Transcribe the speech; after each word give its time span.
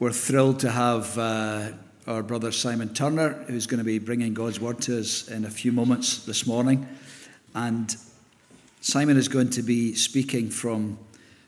We're 0.00 0.12
thrilled 0.12 0.60
to 0.60 0.70
have 0.70 1.18
uh, 1.18 1.70
our 2.06 2.22
brother 2.22 2.52
Simon 2.52 2.94
Turner, 2.94 3.30
who's 3.48 3.66
going 3.66 3.78
to 3.78 3.84
be 3.84 3.98
bringing 3.98 4.32
God's 4.32 4.60
word 4.60 4.80
to 4.82 5.00
us 5.00 5.26
in 5.26 5.44
a 5.44 5.50
few 5.50 5.72
moments 5.72 6.24
this 6.24 6.46
morning. 6.46 6.86
And 7.52 7.96
Simon 8.80 9.16
is 9.16 9.26
going 9.26 9.50
to 9.50 9.62
be 9.62 9.96
speaking 9.96 10.50
from 10.50 11.00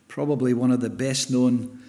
probably 0.09 0.53
one 0.53 0.73
of 0.73 0.81
the 0.81 0.91
best 0.91 1.31
known 1.31 1.81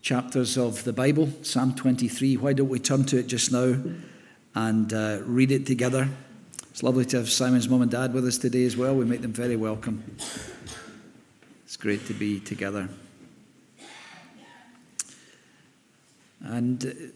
chapters 0.00 0.56
of 0.56 0.84
the 0.84 0.92
Bible, 0.92 1.28
Psalm 1.42 1.74
23. 1.74 2.36
Why 2.36 2.52
don't 2.52 2.68
we 2.68 2.78
turn 2.78 3.04
to 3.06 3.18
it 3.18 3.26
just 3.26 3.50
now 3.50 3.74
and 4.54 4.92
uh, 4.92 5.18
read 5.24 5.50
it 5.50 5.66
together? 5.66 6.08
It's 6.70 6.84
lovely 6.84 7.04
to 7.06 7.16
have 7.16 7.28
Simon's 7.28 7.68
mum 7.68 7.82
and 7.82 7.90
dad 7.90 8.14
with 8.14 8.24
us 8.28 8.38
today 8.38 8.64
as 8.64 8.76
well. 8.76 8.94
We 8.94 9.06
make 9.06 9.22
them 9.22 9.32
very 9.32 9.56
welcome. 9.56 10.04
It's 11.64 11.76
great 11.76 12.06
to 12.06 12.14
be 12.14 12.38
together. 12.38 12.88
And 16.40 17.12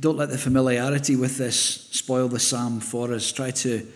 don't 0.00 0.16
let 0.16 0.30
the 0.30 0.38
familiarity 0.38 1.16
with 1.16 1.38
this 1.38 1.58
spoil 1.90 2.28
the 2.28 2.40
psalm 2.40 2.80
for 2.80 3.12
us. 3.12 3.30
Try 3.30 3.50
to 3.50 3.86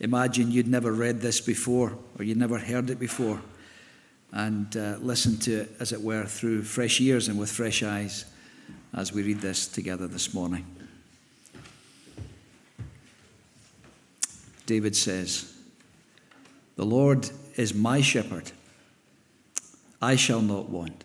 imagine 0.00 0.50
you'd 0.50 0.68
never 0.68 0.92
read 0.92 1.20
this 1.20 1.40
before 1.40 1.96
or 2.18 2.24
you'd 2.24 2.36
never 2.36 2.58
heard 2.58 2.90
it 2.90 2.98
before 2.98 3.40
and 4.34 4.76
uh, 4.76 4.96
listen 5.00 5.36
to 5.38 5.60
it, 5.60 5.72
as 5.78 5.92
it 5.92 6.02
were, 6.02 6.24
through 6.24 6.62
fresh 6.62 7.00
ears 7.00 7.28
and 7.28 7.38
with 7.38 7.50
fresh 7.50 7.84
eyes 7.84 8.24
as 8.92 9.12
we 9.12 9.22
read 9.22 9.40
this 9.40 9.68
together 9.68 10.08
this 10.08 10.34
morning. 10.34 10.66
David 14.66 14.96
says, 14.96 15.54
The 16.76 16.84
Lord 16.84 17.30
is 17.54 17.74
my 17.74 18.00
shepherd, 18.00 18.50
I 20.02 20.16
shall 20.16 20.42
not 20.42 20.68
want. 20.68 21.04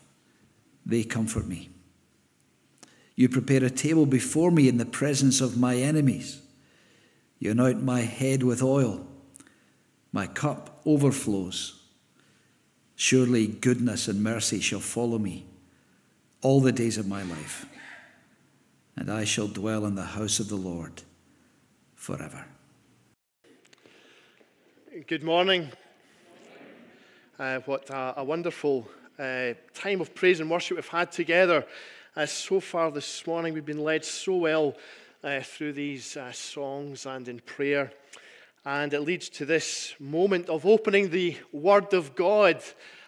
they 0.85 1.03
comfort 1.03 1.47
me. 1.47 1.69
You 3.15 3.29
prepare 3.29 3.63
a 3.63 3.69
table 3.69 4.05
before 4.05 4.51
me 4.51 4.67
in 4.67 4.77
the 4.77 4.85
presence 4.85 5.41
of 5.41 5.57
my 5.57 5.75
enemies. 5.75 6.41
You 7.39 7.51
anoint 7.51 7.83
my 7.83 8.01
head 8.01 8.43
with 8.43 8.63
oil. 8.63 9.05
My 10.11 10.27
cup 10.27 10.81
overflows. 10.85 11.79
Surely 12.95 13.47
goodness 13.47 14.07
and 14.07 14.23
mercy 14.23 14.59
shall 14.59 14.79
follow 14.79 15.17
me 15.17 15.45
all 16.41 16.59
the 16.59 16.71
days 16.71 16.97
of 16.97 17.07
my 17.07 17.23
life, 17.23 17.65
and 18.95 19.11
I 19.11 19.25
shall 19.25 19.47
dwell 19.47 19.85
in 19.85 19.95
the 19.95 20.03
house 20.03 20.39
of 20.39 20.49
the 20.49 20.55
Lord 20.55 21.03
forever. 21.95 22.45
Good 25.07 25.23
morning. 25.23 25.71
Uh, 27.39 27.59
what 27.65 27.89
a, 27.89 28.15
a 28.17 28.23
wonderful 28.23 28.87
uh, 29.19 29.53
time 29.73 30.01
of 30.01 30.15
praise 30.15 30.39
and 30.39 30.49
worship 30.49 30.77
we've 30.77 30.87
had 30.87 31.11
together. 31.11 31.65
Uh, 32.15 32.25
so 32.25 32.59
far 32.59 32.91
this 32.91 33.25
morning, 33.25 33.53
we've 33.53 33.65
been 33.65 33.83
led 33.83 34.03
so 34.03 34.35
well 34.35 34.75
uh, 35.23 35.39
through 35.41 35.73
these 35.73 36.17
uh, 36.17 36.31
songs 36.31 37.05
and 37.05 37.27
in 37.27 37.39
prayer. 37.39 37.91
And 38.65 38.93
it 38.93 39.01
leads 39.01 39.29
to 39.29 39.45
this 39.45 39.95
moment 39.99 40.49
of 40.49 40.65
opening 40.65 41.09
the 41.09 41.37
Word 41.51 41.93
of 41.93 42.15
God 42.15 42.61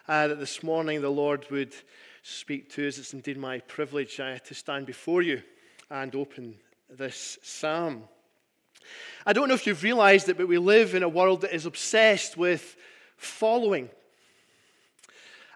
uh, 0.08 0.28
that 0.28 0.40
this 0.40 0.62
morning 0.62 1.00
the 1.00 1.10
Lord 1.10 1.46
would 1.50 1.74
speak 2.22 2.70
to 2.70 2.88
us. 2.88 2.98
It's 2.98 3.14
indeed 3.14 3.38
my 3.38 3.60
privilege 3.60 4.18
uh, 4.18 4.38
to 4.38 4.54
stand 4.54 4.86
before 4.86 5.22
you 5.22 5.42
and 5.90 6.14
open 6.14 6.56
this 6.88 7.38
psalm. 7.42 8.04
I 9.26 9.32
don't 9.32 9.48
know 9.48 9.54
if 9.54 9.66
you've 9.66 9.82
realized 9.82 10.28
it, 10.28 10.36
but 10.36 10.48
we 10.48 10.58
live 10.58 10.94
in 10.94 11.02
a 11.02 11.08
world 11.08 11.42
that 11.42 11.54
is 11.54 11.66
obsessed 11.66 12.36
with 12.36 12.76
following 13.16 13.88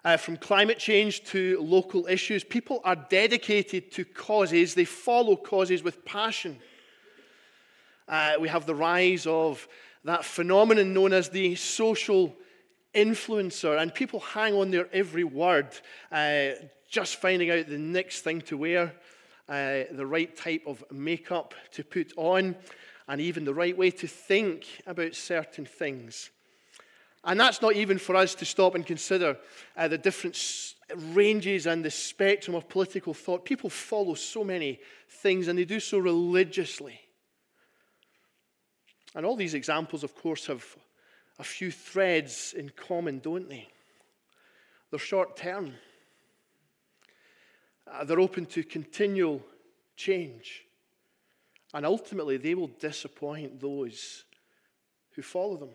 uh, 0.09 0.17
from 0.17 0.37
climate 0.37 0.79
change 0.79 1.23
to 1.23 1.61
local 1.61 2.07
issues. 2.07 2.43
People 2.43 2.81
are 2.83 2.95
dedicated 2.95 3.91
to 3.91 4.03
causes, 4.03 4.73
they 4.73 4.85
follow 4.85 5.35
causes 5.35 5.83
with 5.83 6.03
passion. 6.03 6.57
Uh, 8.07 8.33
we 8.39 8.47
have 8.47 8.65
the 8.65 8.73
rise 8.73 9.27
of 9.27 9.67
that 10.03 10.25
phenomenon 10.25 10.95
known 10.95 11.13
as 11.13 11.29
the 11.29 11.53
social 11.53 12.35
influencer, 12.95 13.79
and 13.79 13.93
people 13.93 14.19
hang 14.19 14.55
on 14.55 14.71
their 14.71 14.89
every 14.91 15.23
word, 15.23 15.67
uh, 16.11 16.49
just 16.89 17.17
finding 17.17 17.51
out 17.51 17.67
the 17.67 17.77
next 17.77 18.21
thing 18.21 18.41
to 18.41 18.57
wear, 18.57 18.95
uh, 19.47 19.83
the 19.91 20.07
right 20.07 20.35
type 20.35 20.63
of 20.65 20.83
makeup 20.91 21.53
to 21.71 21.83
put 21.83 22.13
on, 22.17 22.55
and 23.07 23.21
even 23.21 23.45
the 23.45 23.53
right 23.53 23.77
way 23.77 23.91
to 23.91 24.07
think 24.07 24.65
about 24.87 25.13
certain 25.13 25.67
things. 25.67 26.31
And 27.23 27.39
that's 27.39 27.61
not 27.61 27.75
even 27.75 27.97
for 27.97 28.15
us 28.15 28.33
to 28.35 28.45
stop 28.45 28.75
and 28.75 28.85
consider 28.85 29.37
uh, 29.75 29.87
the 29.87 29.97
different 29.97 30.37
ranges 30.95 31.67
and 31.67 31.83
the 31.83 31.91
spectrum 31.91 32.55
of 32.55 32.69
political 32.69 33.13
thought. 33.13 33.45
People 33.45 33.69
follow 33.69 34.13
so 34.13 34.43
many 34.43 34.79
things 35.07 35.47
and 35.47 35.59
they 35.59 35.65
do 35.65 35.79
so 35.79 35.97
religiously. 35.97 36.99
And 39.15 39.25
all 39.25 39.35
these 39.35 39.53
examples, 39.53 40.03
of 40.03 40.15
course, 40.15 40.47
have 40.47 40.65
a 41.39 41.43
few 41.43 41.71
threads 41.71 42.53
in 42.57 42.69
common, 42.69 43.19
don't 43.19 43.49
they? 43.49 43.67
They're 44.89 44.99
short 44.99 45.35
term, 45.35 45.73
uh, 47.91 48.03
they're 48.05 48.19
open 48.19 48.45
to 48.47 48.63
continual 48.63 49.43
change. 49.95 50.65
And 51.73 51.85
ultimately, 51.85 52.37
they 52.37 52.55
will 52.55 52.71
disappoint 52.79 53.59
those 53.59 54.23
who 55.11 55.21
follow 55.21 55.57
them. 55.57 55.69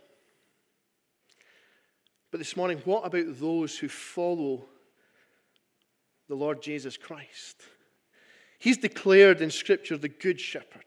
But 2.34 2.38
this 2.38 2.56
morning, 2.56 2.82
what 2.84 3.06
about 3.06 3.38
those 3.38 3.78
who 3.78 3.88
follow 3.88 4.64
the 6.28 6.34
Lord 6.34 6.60
Jesus 6.60 6.96
Christ? 6.96 7.62
He's 8.58 8.76
declared 8.76 9.40
in 9.40 9.52
Scripture 9.52 9.96
the 9.96 10.08
Good 10.08 10.40
Shepherd. 10.40 10.82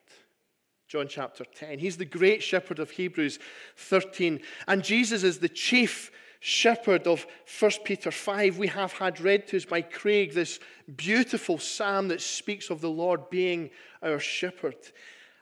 John 0.90 1.08
chapter 1.08 1.46
10. 1.46 1.80
He's 1.80 1.96
the 1.96 2.04
great 2.04 2.44
shepherd 2.44 2.80
of 2.80 2.92
Hebrews 2.92 3.40
13. 3.78 4.42
And 4.68 4.84
Jesus 4.84 5.24
is 5.24 5.40
the 5.40 5.48
chief 5.48 6.12
shepherd 6.42 7.08
of 7.08 7.26
1 7.62 7.72
Peter 7.86 8.12
5. 8.12 8.58
We 8.58 8.68
have 8.68 8.92
had 8.92 9.22
read 9.22 9.48
to 9.48 9.56
us 9.56 9.64
by 9.64 9.84
Craig 9.84 10.34
this 10.34 10.60
beautiful 10.98 11.60
psalm 11.60 12.10
that 12.10 12.20
speaks 12.20 12.70
of 12.70 12.82
the 12.82 12.90
Lord 12.90 13.30
being 13.30 13.70
our 14.04 14.20
shepherd. 14.20 14.76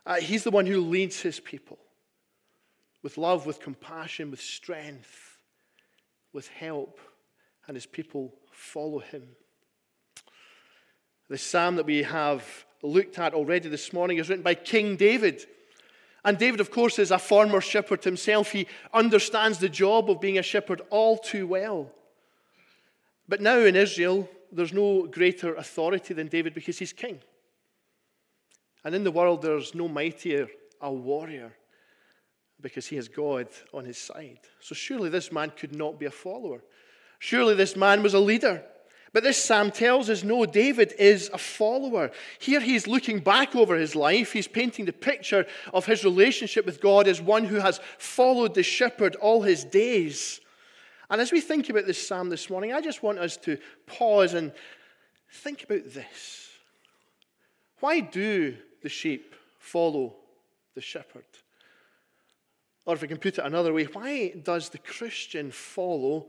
Uh, 0.05 0.17
he's 0.17 0.43
the 0.43 0.51
one 0.51 0.67
who 0.67 0.81
leads 0.81 1.21
his 1.21 1.39
people 1.39 1.79
with 3.01 3.17
love, 3.17 3.47
with 3.47 3.59
compassion, 3.59 4.29
with 4.29 4.39
strength 4.39 5.24
with 6.35 6.49
help, 6.49 6.99
and 7.65 7.75
his 7.75 7.87
people 7.87 8.33
follow 8.51 8.99
him. 8.99 9.23
The 11.29 11.37
psalm 11.37 11.77
that 11.77 11.87
we 11.87 12.03
have 12.03 12.65
looked 12.83 13.17
at 13.17 13.33
already 13.33 13.69
this 13.69 13.91
morning 13.91 14.19
is 14.19 14.29
written 14.29 14.43
by 14.43 14.53
King 14.53 14.97
David. 14.97 15.43
And 16.23 16.37
David, 16.37 16.59
of 16.59 16.69
course, 16.69 16.99
is 16.99 17.09
a 17.09 17.17
former 17.17 17.61
shepherd 17.61 18.03
himself. 18.03 18.51
He 18.51 18.67
understands 18.93 19.57
the 19.57 19.69
job 19.69 20.11
of 20.11 20.21
being 20.21 20.37
a 20.37 20.43
shepherd 20.43 20.81
all 20.91 21.17
too 21.17 21.47
well. 21.47 21.91
But 23.27 23.41
now 23.41 23.59
in 23.59 23.75
Israel, 23.75 24.29
there's 24.51 24.73
no 24.73 25.07
greater 25.07 25.55
authority 25.55 26.13
than 26.13 26.27
David 26.27 26.53
because 26.53 26.77
he's 26.77 26.93
king. 26.93 27.21
And 28.83 28.93
in 28.93 29.03
the 29.03 29.11
world, 29.11 29.41
there's 29.41 29.73
no 29.73 29.87
mightier 29.87 30.47
a 30.81 30.91
warrior 30.91 31.53
because 32.61 32.87
he 32.87 32.95
has 32.95 33.07
God 33.07 33.47
on 33.73 33.85
his 33.85 33.97
side. 33.97 34.39
So 34.59 34.75
surely 34.75 35.09
this 35.09 35.31
man 35.31 35.51
could 35.51 35.75
not 35.75 35.99
be 35.99 36.05
a 36.05 36.11
follower. 36.11 36.63
Surely 37.19 37.53
this 37.53 37.75
man 37.75 38.03
was 38.03 38.13
a 38.13 38.19
leader. 38.19 38.63
But 39.13 39.23
this 39.23 39.41
psalm 39.41 39.71
tells 39.71 40.09
us 40.09 40.25
no, 40.25 40.45
David 40.45 40.93
is 40.99 41.29
a 41.33 41.37
follower. 41.37 42.11
Here 42.37 42.59
he's 42.59 42.85
looking 42.85 43.19
back 43.19 43.55
over 43.55 43.77
his 43.77 43.95
life. 43.95 44.33
He's 44.33 44.47
painting 44.47 44.83
the 44.83 44.91
picture 44.91 45.45
of 45.73 45.85
his 45.85 46.03
relationship 46.03 46.65
with 46.65 46.81
God 46.81 47.07
as 47.07 47.21
one 47.21 47.45
who 47.45 47.55
has 47.55 47.79
followed 47.97 48.53
the 48.53 48.63
shepherd 48.63 49.15
all 49.15 49.41
his 49.41 49.63
days. 49.63 50.41
And 51.09 51.21
as 51.21 51.31
we 51.31 51.39
think 51.39 51.69
about 51.69 51.85
this 51.85 52.05
psalm 52.05 52.29
this 52.29 52.49
morning, 52.49 52.73
I 52.73 52.81
just 52.81 53.03
want 53.03 53.19
us 53.19 53.37
to 53.37 53.57
pause 53.85 54.33
and 54.33 54.51
think 55.31 55.63
about 55.63 55.93
this. 55.93 56.49
Why 57.79 58.01
do 58.01 58.57
the 58.81 58.89
sheep 58.89 59.33
follow 59.59 60.15
the 60.73 60.81
shepherd? 60.81 61.23
Or 62.85 62.93
if 62.93 63.01
we 63.01 63.07
can 63.07 63.17
put 63.17 63.37
it 63.37 63.45
another 63.45 63.73
way, 63.73 63.85
why 63.85 64.33
does 64.43 64.69
the 64.69 64.77
Christian 64.77 65.51
follow 65.51 66.27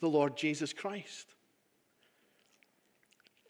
the 0.00 0.08
Lord 0.08 0.36
Jesus 0.36 0.72
Christ? 0.72 1.34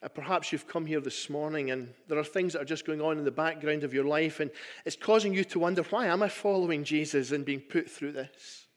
uh, 0.05 0.07
perhaps 0.09 0.51
you've 0.51 0.67
come 0.67 0.85
here 0.85 1.01
this 1.01 1.29
morning 1.29 1.71
and 1.71 1.91
there 2.07 2.19
are 2.19 2.23
things 2.23 2.53
that 2.53 2.61
are 2.61 2.65
just 2.65 2.85
going 2.85 3.01
on 3.01 3.17
in 3.17 3.25
the 3.25 3.31
background 3.31 3.83
of 3.83 3.93
your 3.93 4.03
life 4.03 4.39
and 4.39 4.51
it's 4.85 4.95
causing 4.95 5.33
you 5.33 5.43
to 5.43 5.59
wonder 5.59 5.81
why 5.83 6.05
am 6.05 6.21
I 6.21 6.29
following 6.29 6.83
Jesus 6.83 7.31
and 7.31 7.43
being 7.43 7.59
put 7.59 7.89
through 7.89 8.11
this? 8.11 8.67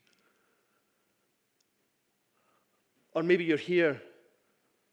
Or 3.13 3.21
maybe 3.21 3.43
you're 3.43 3.57
here 3.57 4.01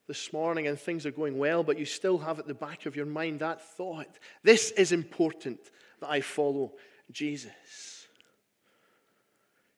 this 0.09 0.33
morning 0.33 0.67
and 0.67 0.79
things 0.79 1.07
are 1.07 1.11
going 1.11 1.39
well, 1.39 1.63
but 1.63 1.79
you 1.79 1.87
still 1.87 2.19
have 2.19 2.39
at 2.39 2.47
the 2.47 2.55
back 2.55 2.87
of 2.87 2.97
your 2.97 3.07
mind 3.07 3.41
that 3.41 3.63
thought 3.63 4.19
this 4.43 4.73
is 4.73 4.93
important 4.93 5.59
that 6.01 6.11
I 6.11 6.21
follow 6.21 6.75
Jesus. 7.11 7.96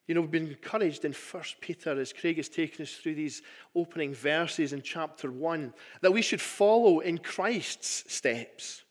You 0.09 0.15
know, 0.15 0.21
we've 0.21 0.31
been 0.31 0.47
encouraged 0.47 1.05
in 1.05 1.13
1 1.13 1.43
Peter 1.61 1.99
as 1.99 2.13
Craig 2.13 2.37
has 2.37 2.49
taken 2.49 2.81
us 2.81 2.93
through 2.93 3.13
these 3.13 3.43
opening 3.75 4.11
verses 4.11 4.73
in 4.73 4.81
chapter 4.81 5.29
1 5.29 5.71
that 6.01 6.11
we 6.11 6.23
should 6.23 6.41
follow 6.41 7.01
in 7.01 7.19
Christ's 7.19 8.11
steps. 8.11 8.81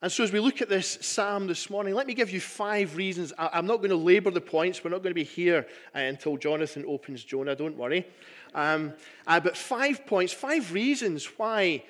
And 0.00 0.10
so, 0.10 0.24
as 0.24 0.32
we 0.32 0.40
look 0.40 0.62
at 0.62 0.70
this 0.70 0.96
psalm 1.02 1.46
this 1.46 1.68
morning, 1.68 1.92
let 1.92 2.06
me 2.06 2.14
give 2.14 2.30
you 2.30 2.40
five 2.40 2.96
reasons. 2.96 3.34
I'm 3.36 3.66
not 3.66 3.78
going 3.78 3.90
to 3.90 3.96
labor 3.96 4.30
the 4.30 4.40
points. 4.40 4.82
We're 4.82 4.92
not 4.92 5.02
going 5.02 5.10
to 5.10 5.14
be 5.14 5.24
here 5.24 5.66
uh, 5.94 5.98
until 5.98 6.38
Jonathan 6.38 6.86
opens 6.88 7.22
Jonah, 7.22 7.54
don't 7.54 7.76
worry. 7.76 8.06
Um, 8.54 8.94
uh, 9.26 9.40
but 9.40 9.58
five 9.58 10.06
points, 10.06 10.32
five 10.32 10.72
reasons 10.72 11.26
why 11.36 11.84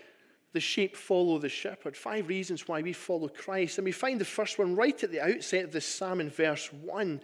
the 0.54 0.60
sheep 0.60 0.96
follow 0.96 1.38
the 1.38 1.48
shepherd. 1.48 1.96
Five 1.96 2.28
reasons 2.28 2.66
why 2.68 2.80
we 2.80 2.92
follow 2.92 3.28
Christ. 3.28 3.78
And 3.78 3.84
we 3.84 3.92
find 3.92 4.20
the 4.20 4.24
first 4.24 4.56
one 4.56 4.76
right 4.76 5.02
at 5.02 5.10
the 5.10 5.20
outset 5.20 5.64
of 5.64 5.72
this 5.72 5.84
psalm 5.84 6.20
in 6.20 6.30
verse 6.30 6.72
1. 6.72 7.20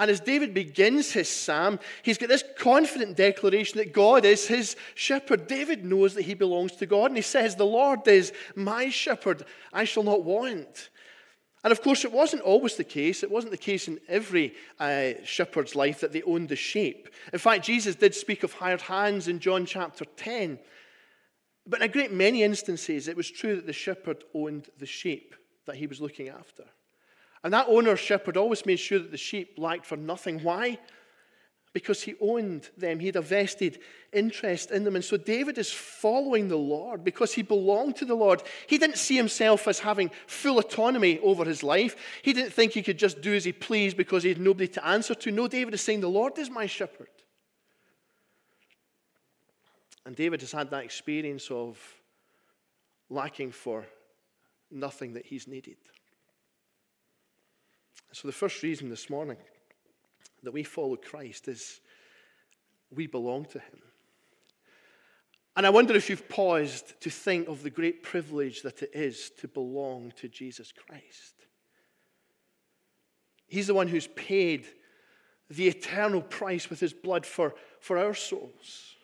And 0.00 0.10
as 0.10 0.18
David 0.18 0.54
begins 0.54 1.12
his 1.12 1.28
psalm, 1.28 1.78
he's 2.02 2.16
got 2.16 2.30
this 2.30 2.42
confident 2.56 3.18
declaration 3.18 3.76
that 3.76 3.92
God 3.92 4.24
is 4.24 4.46
his 4.46 4.74
shepherd. 4.94 5.46
David 5.46 5.84
knows 5.84 6.14
that 6.14 6.22
he 6.22 6.32
belongs 6.32 6.72
to 6.76 6.86
God, 6.86 7.10
and 7.10 7.16
he 7.16 7.22
says, 7.22 7.54
The 7.54 7.66
Lord 7.66 8.08
is 8.08 8.32
my 8.56 8.88
shepherd, 8.88 9.44
I 9.74 9.84
shall 9.84 10.02
not 10.02 10.24
want. 10.24 10.88
And 11.62 11.70
of 11.70 11.82
course, 11.82 12.06
it 12.06 12.12
wasn't 12.12 12.40
always 12.40 12.76
the 12.76 12.84
case. 12.84 13.22
It 13.22 13.30
wasn't 13.30 13.50
the 13.50 13.58
case 13.58 13.88
in 13.88 14.00
every 14.08 14.54
uh, 14.78 15.22
shepherd's 15.22 15.76
life 15.76 16.00
that 16.00 16.12
they 16.12 16.22
owned 16.22 16.48
the 16.48 16.56
sheep. 16.56 17.10
In 17.34 17.38
fact, 17.38 17.66
Jesus 17.66 17.94
did 17.94 18.14
speak 18.14 18.42
of 18.42 18.54
hired 18.54 18.80
hands 18.80 19.28
in 19.28 19.38
John 19.38 19.66
chapter 19.66 20.06
10. 20.16 20.58
But 21.66 21.82
in 21.82 21.90
a 21.90 21.92
great 21.92 22.10
many 22.10 22.42
instances, 22.42 23.06
it 23.06 23.18
was 23.18 23.30
true 23.30 23.54
that 23.56 23.66
the 23.66 23.74
shepherd 23.74 24.24
owned 24.32 24.70
the 24.78 24.86
sheep 24.86 25.34
that 25.66 25.76
he 25.76 25.86
was 25.86 26.00
looking 26.00 26.30
after. 26.30 26.64
And 27.42 27.52
that 27.54 27.66
owner 27.68 27.96
shepherd 27.96 28.36
always 28.36 28.66
made 28.66 28.78
sure 28.78 28.98
that 28.98 29.10
the 29.10 29.16
sheep 29.16 29.54
lacked 29.56 29.86
for 29.86 29.96
nothing. 29.96 30.42
Why? 30.42 30.78
Because 31.72 32.02
he 32.02 32.16
owned 32.20 32.68
them, 32.76 32.98
he 32.98 33.06
had 33.06 33.16
a 33.16 33.22
vested 33.22 33.78
interest 34.12 34.72
in 34.72 34.82
them. 34.82 34.96
And 34.96 35.04
so 35.04 35.16
David 35.16 35.56
is 35.56 35.70
following 35.70 36.48
the 36.48 36.56
Lord 36.56 37.04
because 37.04 37.32
he 37.32 37.42
belonged 37.42 37.96
to 37.96 38.04
the 38.04 38.16
Lord. 38.16 38.42
He 38.66 38.76
didn't 38.76 38.98
see 38.98 39.16
himself 39.16 39.68
as 39.68 39.78
having 39.78 40.10
full 40.26 40.58
autonomy 40.58 41.20
over 41.20 41.44
his 41.44 41.62
life. 41.62 41.94
He 42.22 42.32
didn't 42.32 42.52
think 42.52 42.72
he 42.72 42.82
could 42.82 42.98
just 42.98 43.20
do 43.20 43.34
as 43.34 43.44
he 43.44 43.52
pleased 43.52 43.96
because 43.96 44.24
he 44.24 44.30
had 44.30 44.40
nobody 44.40 44.66
to 44.68 44.84
answer 44.84 45.14
to. 45.14 45.30
No, 45.30 45.46
David 45.46 45.74
is 45.74 45.80
saying, 45.80 46.00
The 46.00 46.08
Lord 46.08 46.38
is 46.38 46.50
my 46.50 46.66
shepherd. 46.66 47.08
And 50.04 50.16
David 50.16 50.40
has 50.40 50.50
had 50.50 50.70
that 50.70 50.84
experience 50.84 51.50
of 51.52 51.78
lacking 53.08 53.52
for 53.52 53.86
nothing 54.70 55.12
that 55.14 55.26
he's 55.26 55.46
needed. 55.46 55.76
So, 58.12 58.26
the 58.26 58.32
first 58.32 58.62
reason 58.62 58.88
this 58.88 59.08
morning 59.08 59.36
that 60.42 60.52
we 60.52 60.62
follow 60.62 60.96
Christ 60.96 61.48
is 61.48 61.80
we 62.90 63.06
belong 63.06 63.44
to 63.46 63.58
him. 63.58 63.82
And 65.56 65.66
I 65.66 65.70
wonder 65.70 65.94
if 65.94 66.08
you've 66.08 66.28
paused 66.28 67.00
to 67.00 67.10
think 67.10 67.48
of 67.48 67.62
the 67.62 67.70
great 67.70 68.02
privilege 68.02 68.62
that 68.62 68.82
it 68.82 68.90
is 68.94 69.30
to 69.40 69.48
belong 69.48 70.12
to 70.16 70.28
Jesus 70.28 70.72
Christ. 70.72 71.34
He's 73.46 73.66
the 73.66 73.74
one 73.74 73.88
who's 73.88 74.06
paid 74.08 74.66
the 75.50 75.68
eternal 75.68 76.22
price 76.22 76.70
with 76.70 76.80
his 76.80 76.92
blood 76.92 77.26
for, 77.26 77.54
for 77.80 77.98
our 77.98 78.14
souls. 78.14 78.96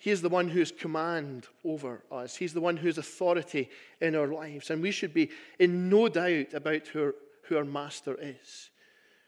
He 0.00 0.10
is 0.10 0.22
the 0.22 0.30
one 0.30 0.48
who 0.48 0.60
has 0.60 0.72
command 0.72 1.46
over 1.62 2.02
us. 2.10 2.34
He's 2.34 2.54
the 2.54 2.60
one 2.60 2.78
who 2.78 2.86
has 2.86 2.96
authority 2.96 3.68
in 4.00 4.16
our 4.16 4.28
lives. 4.28 4.70
And 4.70 4.80
we 4.80 4.92
should 4.92 5.12
be 5.12 5.28
in 5.58 5.90
no 5.90 6.08
doubt 6.08 6.54
about 6.54 6.86
who 6.88 7.02
our, 7.02 7.14
who 7.44 7.58
our 7.58 7.66
master 7.66 8.16
is. 8.18 8.70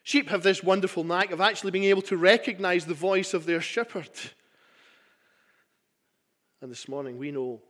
Sheep 0.03 0.31
have 0.31 0.43
this 0.43 0.63
wonderful 0.63 1.05
knack 1.05 1.31
of 1.31 1.43
actually 1.43 1.73
being 1.73 1.85
able 1.85 2.01
to 2.03 2.17
recognize 2.17 2.87
the 2.87 2.95
voice 2.95 3.35
of 3.35 3.45
their 3.45 3.61
shepherd. 3.61 4.09
And 6.63 6.71
this 6.71 6.89
morning 6.89 7.19
we 7.19 7.33
know 7.33 7.61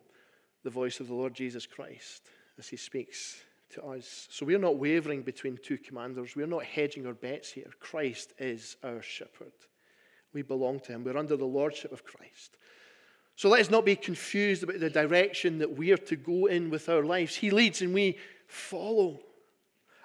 the 0.63 0.71
voice 0.71 1.01
of 1.01 1.09
the 1.09 1.15
Lord 1.15 1.35
Jesus 1.35 1.67
Christ 1.67 2.23
as 2.57 2.69
he 2.69 2.77
speaks 2.77 3.43
to 3.71 3.83
us. 3.83 4.29
So 4.31 4.47
we're 4.47 4.61
not 4.61 4.77
wavering 4.77 5.23
between 5.23 5.59
two 5.61 5.77
commanders. 5.77 6.37
We're 6.37 6.47
not 6.47 6.65
hedging 6.65 7.05
our 7.09 7.15
bets 7.15 7.51
here. 7.51 7.71
Christ 7.81 8.33
is 8.39 8.77
our 8.85 9.03
shepherd. 9.03 9.53
We 10.33 10.43
belong 10.43 10.79
to 10.81 10.93
him. 10.93 11.03
We're 11.03 11.19
under 11.19 11.37
the 11.37 11.45
lordship 11.45 11.91
of 11.91 12.05
Christ. 12.05 12.59
So 13.37 13.49
let 13.49 13.61
us 13.61 13.70
not 13.70 13.84
be 13.84 13.96
confused 13.96 14.62
about 14.62 14.81
the 14.81 14.90
direction 14.90 15.58
that 15.58 15.76
we 15.76 15.90
are 15.90 15.96
to 15.96 16.17
go 16.17 16.46
in 16.46 16.70
with 16.70 16.88
our 16.88 17.05
lives. 17.05 17.34
He 17.34 17.50
leads 17.50 17.82
and 17.82 17.94
we 17.94 18.19
follow. 18.46 19.20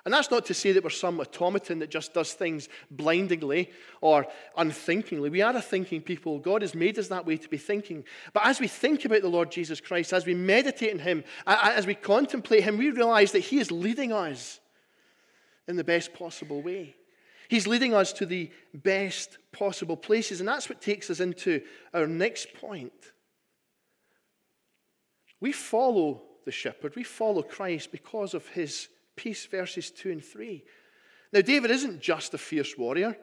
And 0.06 0.14
that's 0.14 0.32
not 0.32 0.46
to 0.46 0.54
say 0.54 0.72
that 0.72 0.86
we're 0.86 0.90
some 0.90 1.20
automaton 1.20 1.80
that 1.80 1.92
just 1.92 2.14
does 2.14 2.32
things 2.32 2.70
blindingly 2.90 3.72
or 4.00 4.26
unthinkingly. 4.56 5.30
We 5.30 5.42
are 5.42 5.54
a 5.54 5.62
thinking 5.62 6.02
people. 6.02 6.40
God 6.40 6.62
has 6.62 6.74
made 6.74 6.98
us 6.98 7.10
that 7.10 7.26
way 7.26 7.36
to 7.36 7.50
be 7.50 7.58
thinking. 7.58 8.06
But 8.32 8.46
as 8.46 8.62
we 8.62 8.70
think 8.70 9.04
about 9.04 9.22
the 9.22 9.28
Lord 9.28 9.52
Jesus 9.52 9.82
Christ, 9.82 10.14
as 10.14 10.26
we 10.26 10.34
meditate 10.34 10.94
on 10.94 11.00
Him, 11.00 11.26
as 11.46 11.86
we 11.86 11.94
contemplate 11.94 12.64
Him, 12.64 12.78
we 12.78 12.90
realize 12.90 13.34
that 13.34 13.40
He 13.40 13.60
is 13.60 13.70
leading 13.70 14.14
us 14.14 14.62
in 15.68 15.76
the 15.76 15.84
best 15.84 16.14
possible 16.14 16.62
way. 16.62 16.96
He's 17.50 17.68
leading 17.68 17.94
us 17.94 18.14
to 18.14 18.26
the 18.26 18.50
best 18.74 19.38
possible 19.52 19.98
places. 19.98 20.40
And 20.40 20.48
that's 20.48 20.70
what 20.70 20.82
takes 20.82 21.10
us 21.10 21.20
into 21.20 21.62
our 21.94 22.08
next 22.08 22.54
point. 22.54 22.94
We 25.40 25.52
follow 25.52 26.24
the 26.46 26.52
shepherd, 26.52 26.96
we 26.96 27.04
follow 27.04 27.42
Christ 27.42 27.92
because 27.92 28.34
of 28.34 28.48
his 28.48 28.88
peace, 29.16 29.46
verses 29.46 29.92
2 29.92 30.12
and 30.12 30.24
3. 30.24 30.64
Now, 31.34 31.42
David 31.42 31.72
isn't 31.72 32.00
just 32.00 32.34
a 32.34 32.38
fierce 32.38 32.78
warrior, 32.78 33.18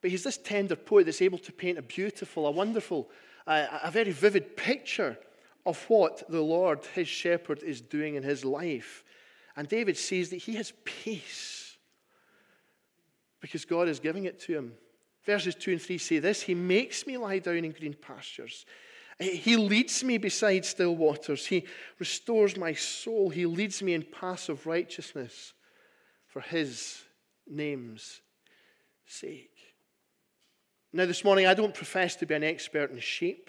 but 0.00 0.10
he's 0.10 0.24
this 0.24 0.38
tender 0.38 0.76
poet 0.76 1.06
that's 1.06 1.22
able 1.22 1.38
to 1.38 1.52
paint 1.52 1.78
a 1.78 1.82
beautiful, 1.82 2.46
a 2.46 2.50
wonderful, 2.50 3.10
a 3.46 3.90
very 3.90 4.12
vivid 4.12 4.56
picture 4.56 5.18
of 5.66 5.82
what 5.88 6.22
the 6.28 6.40
Lord, 6.40 6.84
his 6.94 7.08
shepherd, 7.08 7.62
is 7.62 7.80
doing 7.80 8.14
in 8.14 8.22
his 8.22 8.44
life. 8.44 9.04
And 9.56 9.68
David 9.68 9.96
sees 9.96 10.30
that 10.30 10.36
he 10.36 10.54
has 10.54 10.72
peace 10.84 11.76
because 13.40 13.64
God 13.64 13.88
is 13.88 14.00
giving 14.00 14.24
it 14.24 14.40
to 14.40 14.56
him. 14.56 14.72
Verses 15.24 15.54
2 15.54 15.72
and 15.72 15.82
3 15.82 15.98
say 15.98 16.18
this 16.18 16.42
He 16.42 16.54
makes 16.54 17.06
me 17.06 17.16
lie 17.16 17.38
down 17.38 17.64
in 17.64 17.72
green 17.72 17.94
pastures. 17.94 18.64
He 19.18 19.56
leads 19.56 20.02
me 20.02 20.18
beside 20.18 20.64
still 20.64 20.96
waters. 20.96 21.46
He 21.46 21.66
restores 21.98 22.56
my 22.56 22.72
soul. 22.72 23.30
He 23.30 23.46
leads 23.46 23.82
me 23.82 23.94
in 23.94 24.02
paths 24.02 24.48
of 24.48 24.66
righteousness 24.66 25.52
for 26.26 26.40
his 26.40 27.02
name's 27.46 28.20
sake. 29.06 29.50
Now, 30.92 31.06
this 31.06 31.24
morning, 31.24 31.46
I 31.46 31.54
don't 31.54 31.74
profess 31.74 32.16
to 32.16 32.26
be 32.26 32.34
an 32.34 32.44
expert 32.44 32.90
in 32.90 32.98
sheep, 32.98 33.48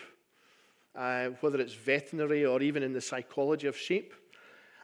uh, 0.95 1.29
whether 1.41 1.59
it's 1.59 1.73
veterinary 1.73 2.45
or 2.45 2.61
even 2.61 2.83
in 2.83 2.93
the 2.93 3.01
psychology 3.01 3.67
of 3.67 3.77
sheep. 3.77 4.13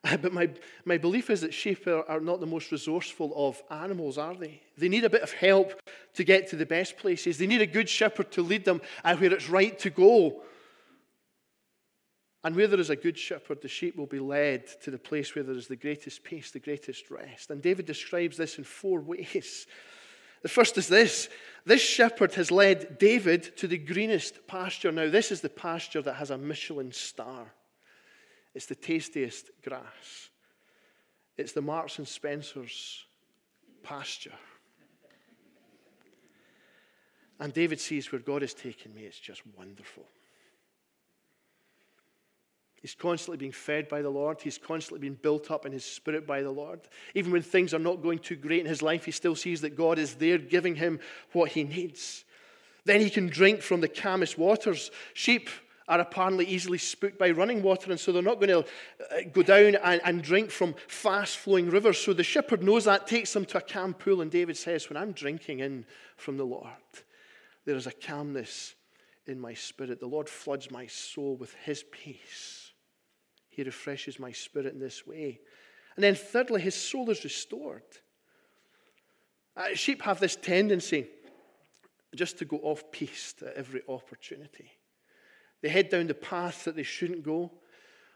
Uh, 0.04 0.18
but 0.18 0.34
my, 0.34 0.50
my 0.86 0.98
belief 0.98 1.30
is 1.30 1.42
that 1.42 1.54
sheep 1.54 1.86
are, 1.88 2.10
are 2.10 2.20
not 2.22 2.40
the 2.40 2.46
most 2.46 2.72
resourceful 2.72 3.34
of 3.36 3.62
animals, 3.70 4.18
are 4.18 4.36
they? 4.36 4.62
They 4.78 4.90
need 4.90 5.04
a 5.04 5.10
bit 5.10 5.22
of 5.22 5.32
help 5.32 5.74
to 6.14 6.24
get 6.24 6.50
to 6.50 6.56
the 6.56 6.66
best 6.66 6.98
places. 6.98 7.38
They 7.38 7.48
need 7.48 7.62
a 7.62 7.68
good 7.68 7.90
shepherd 7.90 8.32
to 8.32 8.42
lead 8.42 8.66
them 8.66 8.82
uh, 9.04 9.16
where 9.18 9.34
it's 9.34 9.50
right 9.50 9.78
to 9.80 9.90
go. 9.90 10.42
And 12.44 12.56
where 12.56 12.68
there 12.68 12.80
is 12.80 12.90
a 12.90 12.96
good 12.96 13.18
shepherd, 13.18 13.62
the 13.62 13.68
sheep 13.68 13.98
will 13.98 14.06
be 14.06 14.20
led 14.20 14.66
to 14.84 14.92
the 14.92 14.98
place 14.98 15.36
where 15.36 15.44
there 15.44 15.58
is 15.58 15.68
the 15.68 15.76
greatest 15.76 16.24
peace, 16.24 16.52
the 16.52 16.60
greatest 16.60 17.12
rest. 17.12 17.50
And 17.50 17.62
David 17.62 17.86
describes 17.86 18.38
this 18.38 18.58
in 18.58 18.64
four 18.64 19.02
ways. 19.02 19.68
The 20.42 20.50
first 20.50 20.78
is 20.78 20.88
this 20.88 21.28
this 21.66 21.82
shepherd 21.82 22.36
has 22.36 22.50
led 22.50 22.98
David 22.98 23.58
to 23.58 23.68
the 23.68 23.78
greenest 23.78 24.48
pasture. 24.48 24.92
Now, 24.92 25.10
this 25.10 25.32
is 25.32 25.42
the 25.42 25.50
pasture 25.50 26.02
that 26.02 26.14
has 26.14 26.32
a 26.32 26.38
Michelin 26.38 26.92
star, 26.92 27.52
it's 28.56 28.68
the 28.68 28.76
tastiest 28.76 29.50
grass, 29.64 30.30
it's 31.38 31.52
the 31.52 31.62
Marks 31.62 31.98
and 31.98 32.08
Spencer's 32.08 33.06
pasture. 33.84 34.32
And 37.42 37.54
David 37.54 37.80
sees 37.80 38.12
where 38.12 38.20
God 38.20 38.42
has 38.42 38.54
taken 38.54 38.94
me, 38.94 39.04
it's 39.04 39.20
just 39.20 39.42
wonderful. 39.58 40.06
He's 42.82 42.96
constantly 42.96 43.38
being 43.38 43.52
fed 43.52 43.90
by 43.90 44.02
the 44.02 44.10
Lord. 44.10 44.42
He's 44.42 44.58
constantly 44.58 45.00
being 45.00 45.20
built 45.22 45.52
up 45.52 45.66
in 45.66 45.72
his 45.72 45.84
spirit 45.84 46.26
by 46.26 46.42
the 46.42 46.52
Lord. 46.52 46.80
Even 47.14 47.32
when 47.32 47.42
things 47.42 47.74
are 47.74 47.80
not 47.80 48.02
going 48.02 48.20
too 48.20 48.36
great 48.36 48.62
in 48.62 48.66
his 48.66 48.82
life, 48.82 49.06
he 49.06 49.12
still 49.12 49.36
sees 49.36 49.62
that 49.62 49.76
God 49.76 50.00
is 50.00 50.16
there 50.16 50.38
giving 50.38 50.76
him 50.76 51.00
what 51.34 51.52
he 51.52 51.64
needs. 51.64 52.24
Then 52.86 53.02
he 53.02 53.10
can 53.10 53.28
drink 53.28 53.62
from 53.62 53.82
the 53.82 53.88
calmest 53.88 54.38
waters. 54.38 54.92
Sheep 55.14 55.50
are 55.90 56.00
apparently 56.00 56.46
easily 56.46 56.78
spooked 56.78 57.18
by 57.18 57.32
running 57.32 57.62
water, 57.64 57.92
and 57.92 58.00
so 58.00 58.12
they're 58.12 58.22
not 58.22 58.40
going 58.40 58.50
to 58.50 58.60
uh, 58.60 59.22
go 59.34 59.42
down 59.42 59.76
and, 59.76 60.00
and 60.06 60.22
drink 60.22 60.52
from 60.52 60.76
fast 60.88 61.38
flowing 61.38 61.70
rivers. 61.70 61.98
So 61.98 62.14
the 62.14 62.24
shepherd 62.24 62.64
knows 62.64 62.86
that, 62.86 63.08
takes 63.08 63.34
them 63.34 63.44
to 63.46 63.58
a 63.58 63.62
calm 63.62 63.94
pool, 63.94 64.22
and 64.22 64.32
David 64.32 64.56
says, 64.56 64.88
When 64.88 64.98
I'm 64.98 65.12
drinking 65.12 65.60
in 65.60 65.86
from 66.16 66.38
the 66.38 66.46
Lord, 66.46 66.68
there 67.66 67.76
is 67.76 67.88
a 67.88 67.92
calmness 67.92 68.76
in 69.26 69.40
my 69.40 69.54
spirit. 69.54 70.00
The 70.00 70.08
Lord 70.08 70.30
floods 70.30 70.72
my 70.72 70.88
soul 70.88 71.36
with 71.36 71.54
his 71.66 71.84
peace. 71.92 72.59
He 73.50 73.64
refreshes 73.64 74.20
my 74.20 74.32
spirit 74.32 74.74
in 74.74 74.80
this 74.80 75.06
way. 75.06 75.40
And 75.96 76.04
then, 76.04 76.16
thirdly, 76.16 76.62
his 76.62 76.76
soul 76.76 77.10
is 77.10 77.24
restored. 77.24 77.84
Uh, 79.58 79.74
sheep 79.74 80.02
have 80.04 80.20
this 80.20 80.36
tendency 80.36 81.08
just 82.16 82.38
to 82.40 82.46
go 82.46 82.58
off 82.58 82.92
piste 82.92 83.42
at 83.42 83.56
every 83.56 83.82
opportunity. 83.90 84.72
They 85.62 85.70
head 85.70 85.90
down 85.90 86.08
the 86.08 86.14
path 86.14 86.64
that 86.64 86.76
they 86.76 86.84
shouldn't 86.84 87.24
go. 87.24 87.52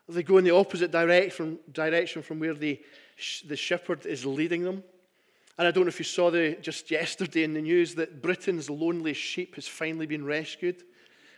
They 0.08 0.24
go 0.24 0.38
in 0.38 0.46
the 0.46 0.56
opposite 0.56 0.92
direction, 0.92 1.60
direction 1.72 2.22
from 2.22 2.40
where 2.40 2.54
the, 2.54 2.80
the 3.46 3.56
shepherd 3.56 4.06
is 4.06 4.25
leading 4.25 4.63
them. 4.63 4.84
And 5.58 5.68
I 5.68 5.72
don't 5.72 5.84
know 5.84 5.90
if 5.90 6.00
you 6.00 6.06
saw 6.06 6.32
the, 6.32 6.58
just 6.62 6.90
yesterday 6.90 7.44
in 7.44 7.54
the 7.54 7.62
news 7.62 7.96
that 7.96 8.22
Britain's 8.22 8.70
lonely 8.70 9.13
sheep 9.13 9.56
has 9.56 9.68
finally 9.68 10.08
been 10.08 10.25
rescued. 10.25 10.84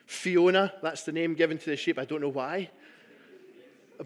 Fiona, 0.05 0.73
that's 0.81 1.03
the 1.03 1.11
name 1.11 1.33
given 1.33 1.57
to 1.57 1.69
the 1.69 1.75
sheep. 1.75 1.99
I 1.99 2.05
don't 2.05 2.21
know 2.21 2.29
why. 2.29 2.69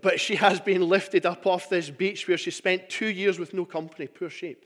But 0.01 0.19
she 0.19 0.35
has 0.35 0.59
been 0.59 0.87
lifted 0.87 1.25
up 1.25 1.45
off 1.45 1.69
this 1.69 1.89
beach 1.89 2.27
where 2.27 2.37
she 2.37 2.51
spent 2.51 2.89
two 2.89 3.07
years 3.07 3.39
with 3.39 3.53
no 3.53 3.65
company. 3.65 4.07
Poor 4.07 4.29
sheep. 4.29 4.65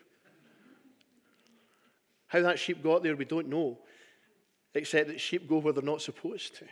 How 2.28 2.42
that 2.42 2.60
sheep 2.60 2.82
got 2.82 3.04
there, 3.04 3.16
we 3.16 3.26
don't 3.26 3.48
know, 3.48 3.78
except 4.74 5.08
that 5.10 5.22
sheep 5.22 5.48
go 5.48 5.60
where 5.60 5.72
they're 5.72 5.84
not 5.84 6.02
supposed 6.02 6.56
to. 6.56 6.66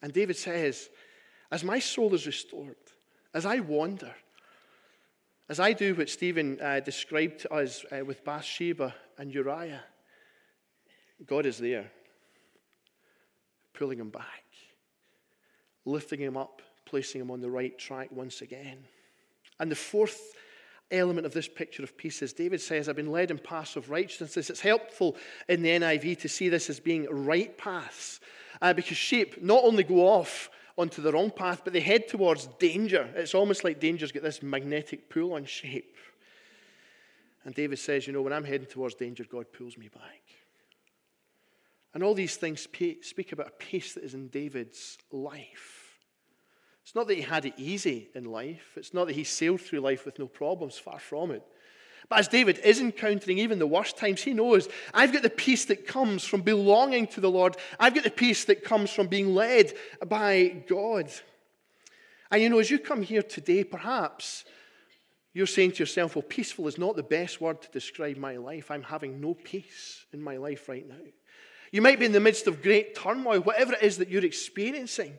And 0.00 0.12
David 0.12 0.36
says, 0.36 0.88
As 1.50 1.62
my 1.62 1.78
soul 1.78 2.14
is 2.14 2.26
restored, 2.26 2.76
as 3.34 3.44
I 3.44 3.60
wander, 3.60 4.14
as 5.48 5.60
I 5.60 5.74
do 5.74 5.94
what 5.94 6.08
Stephen 6.08 6.58
uh, 6.60 6.80
described 6.80 7.40
to 7.40 7.52
us 7.52 7.84
uh, 7.92 8.04
with 8.04 8.24
Bathsheba 8.24 8.94
and 9.18 9.32
Uriah, 9.32 9.82
God 11.26 11.44
is 11.46 11.58
there, 11.58 11.90
pulling 13.74 13.98
him 13.98 14.08
back, 14.10 14.44
lifting 15.84 16.20
him 16.20 16.36
up, 16.36 16.62
placing 16.94 17.20
him 17.20 17.32
on 17.32 17.40
the 17.40 17.50
right 17.50 17.76
track 17.76 18.08
once 18.12 18.40
again. 18.40 18.78
And 19.58 19.68
the 19.68 19.74
fourth 19.74 20.32
element 20.92 21.26
of 21.26 21.32
this 21.32 21.48
picture 21.48 21.82
of 21.82 21.96
peace 21.96 22.22
is 22.22 22.32
David 22.32 22.60
says, 22.60 22.88
I've 22.88 22.94
been 22.94 23.10
led 23.10 23.32
in 23.32 23.38
paths 23.38 23.74
of 23.74 23.90
righteousness. 23.90 24.48
It's 24.48 24.60
helpful 24.60 25.16
in 25.48 25.62
the 25.62 25.70
NIV 25.70 26.20
to 26.20 26.28
see 26.28 26.48
this 26.48 26.70
as 26.70 26.78
being 26.78 27.08
right 27.10 27.58
paths 27.58 28.20
uh, 28.62 28.74
because 28.74 28.96
sheep 28.96 29.42
not 29.42 29.64
only 29.64 29.82
go 29.82 30.06
off 30.06 30.50
onto 30.78 31.02
the 31.02 31.10
wrong 31.10 31.32
path, 31.32 31.62
but 31.64 31.72
they 31.72 31.80
head 31.80 32.06
towards 32.06 32.46
danger. 32.60 33.08
It's 33.16 33.34
almost 33.34 33.64
like 33.64 33.80
danger's 33.80 34.12
got 34.12 34.22
this 34.22 34.40
magnetic 34.40 35.10
pull 35.10 35.32
on 35.32 35.46
sheep. 35.46 35.96
And 37.44 37.56
David 37.56 37.80
says, 37.80 38.06
You 38.06 38.12
know, 38.12 38.22
when 38.22 38.32
I'm 38.32 38.44
heading 38.44 38.68
towards 38.68 38.94
danger, 38.94 39.24
God 39.28 39.46
pulls 39.52 39.76
me 39.76 39.88
back. 39.88 40.22
And 41.92 42.04
all 42.04 42.14
these 42.14 42.36
things 42.36 42.60
speak 42.60 43.32
about 43.32 43.48
a 43.48 43.64
peace 43.64 43.94
that 43.94 44.04
is 44.04 44.14
in 44.14 44.28
David's 44.28 44.96
life. 45.10 45.73
It's 46.84 46.94
not 46.94 47.08
that 47.08 47.14
he 47.14 47.22
had 47.22 47.46
it 47.46 47.54
easy 47.56 48.08
in 48.14 48.24
life, 48.26 48.72
it's 48.76 48.94
not 48.94 49.06
that 49.06 49.16
he 49.16 49.24
sailed 49.24 49.60
through 49.60 49.80
life 49.80 50.04
with 50.04 50.18
no 50.18 50.26
problems, 50.26 50.78
far 50.78 50.98
from 50.98 51.30
it. 51.30 51.42
But 52.10 52.18
as 52.18 52.28
David 52.28 52.58
is 52.58 52.80
encountering 52.80 53.38
even 53.38 53.58
the 53.58 53.66
worst 53.66 53.96
times, 53.96 54.22
he 54.22 54.34
knows 54.34 54.68
I've 54.92 55.12
got 55.12 55.22
the 55.22 55.30
peace 55.30 55.64
that 55.66 55.86
comes 55.86 56.24
from 56.24 56.42
belonging 56.42 57.06
to 57.08 57.20
the 57.20 57.30
Lord. 57.30 57.56
I've 57.80 57.94
got 57.94 58.04
the 58.04 58.10
peace 58.10 58.44
that 58.44 58.62
comes 58.62 58.90
from 58.90 59.06
being 59.06 59.34
led 59.34 59.72
by 60.06 60.64
God. 60.68 61.10
And 62.30 62.42
you 62.42 62.50
know, 62.50 62.58
as 62.58 62.70
you 62.70 62.78
come 62.78 63.02
here 63.02 63.22
today, 63.22 63.64
perhaps 63.64 64.44
you're 65.32 65.46
saying 65.46 65.72
to 65.72 65.78
yourself, 65.78 66.14
well, 66.14 66.22
peaceful 66.22 66.68
is 66.68 66.76
not 66.76 66.94
the 66.96 67.02
best 67.02 67.40
word 67.40 67.62
to 67.62 67.70
describe 67.70 68.18
my 68.18 68.36
life. 68.36 68.70
I'm 68.70 68.82
having 68.82 69.20
no 69.20 69.34
peace 69.34 70.04
in 70.12 70.22
my 70.22 70.36
life 70.36 70.68
right 70.68 70.86
now. 70.86 70.94
You 71.72 71.80
might 71.80 71.98
be 71.98 72.06
in 72.06 72.12
the 72.12 72.20
midst 72.20 72.46
of 72.46 72.62
great 72.62 72.94
turmoil, 72.94 73.40
whatever 73.40 73.72
it 73.72 73.82
is 73.82 73.96
that 73.98 74.10
you're 74.10 74.24
experiencing. 74.24 75.18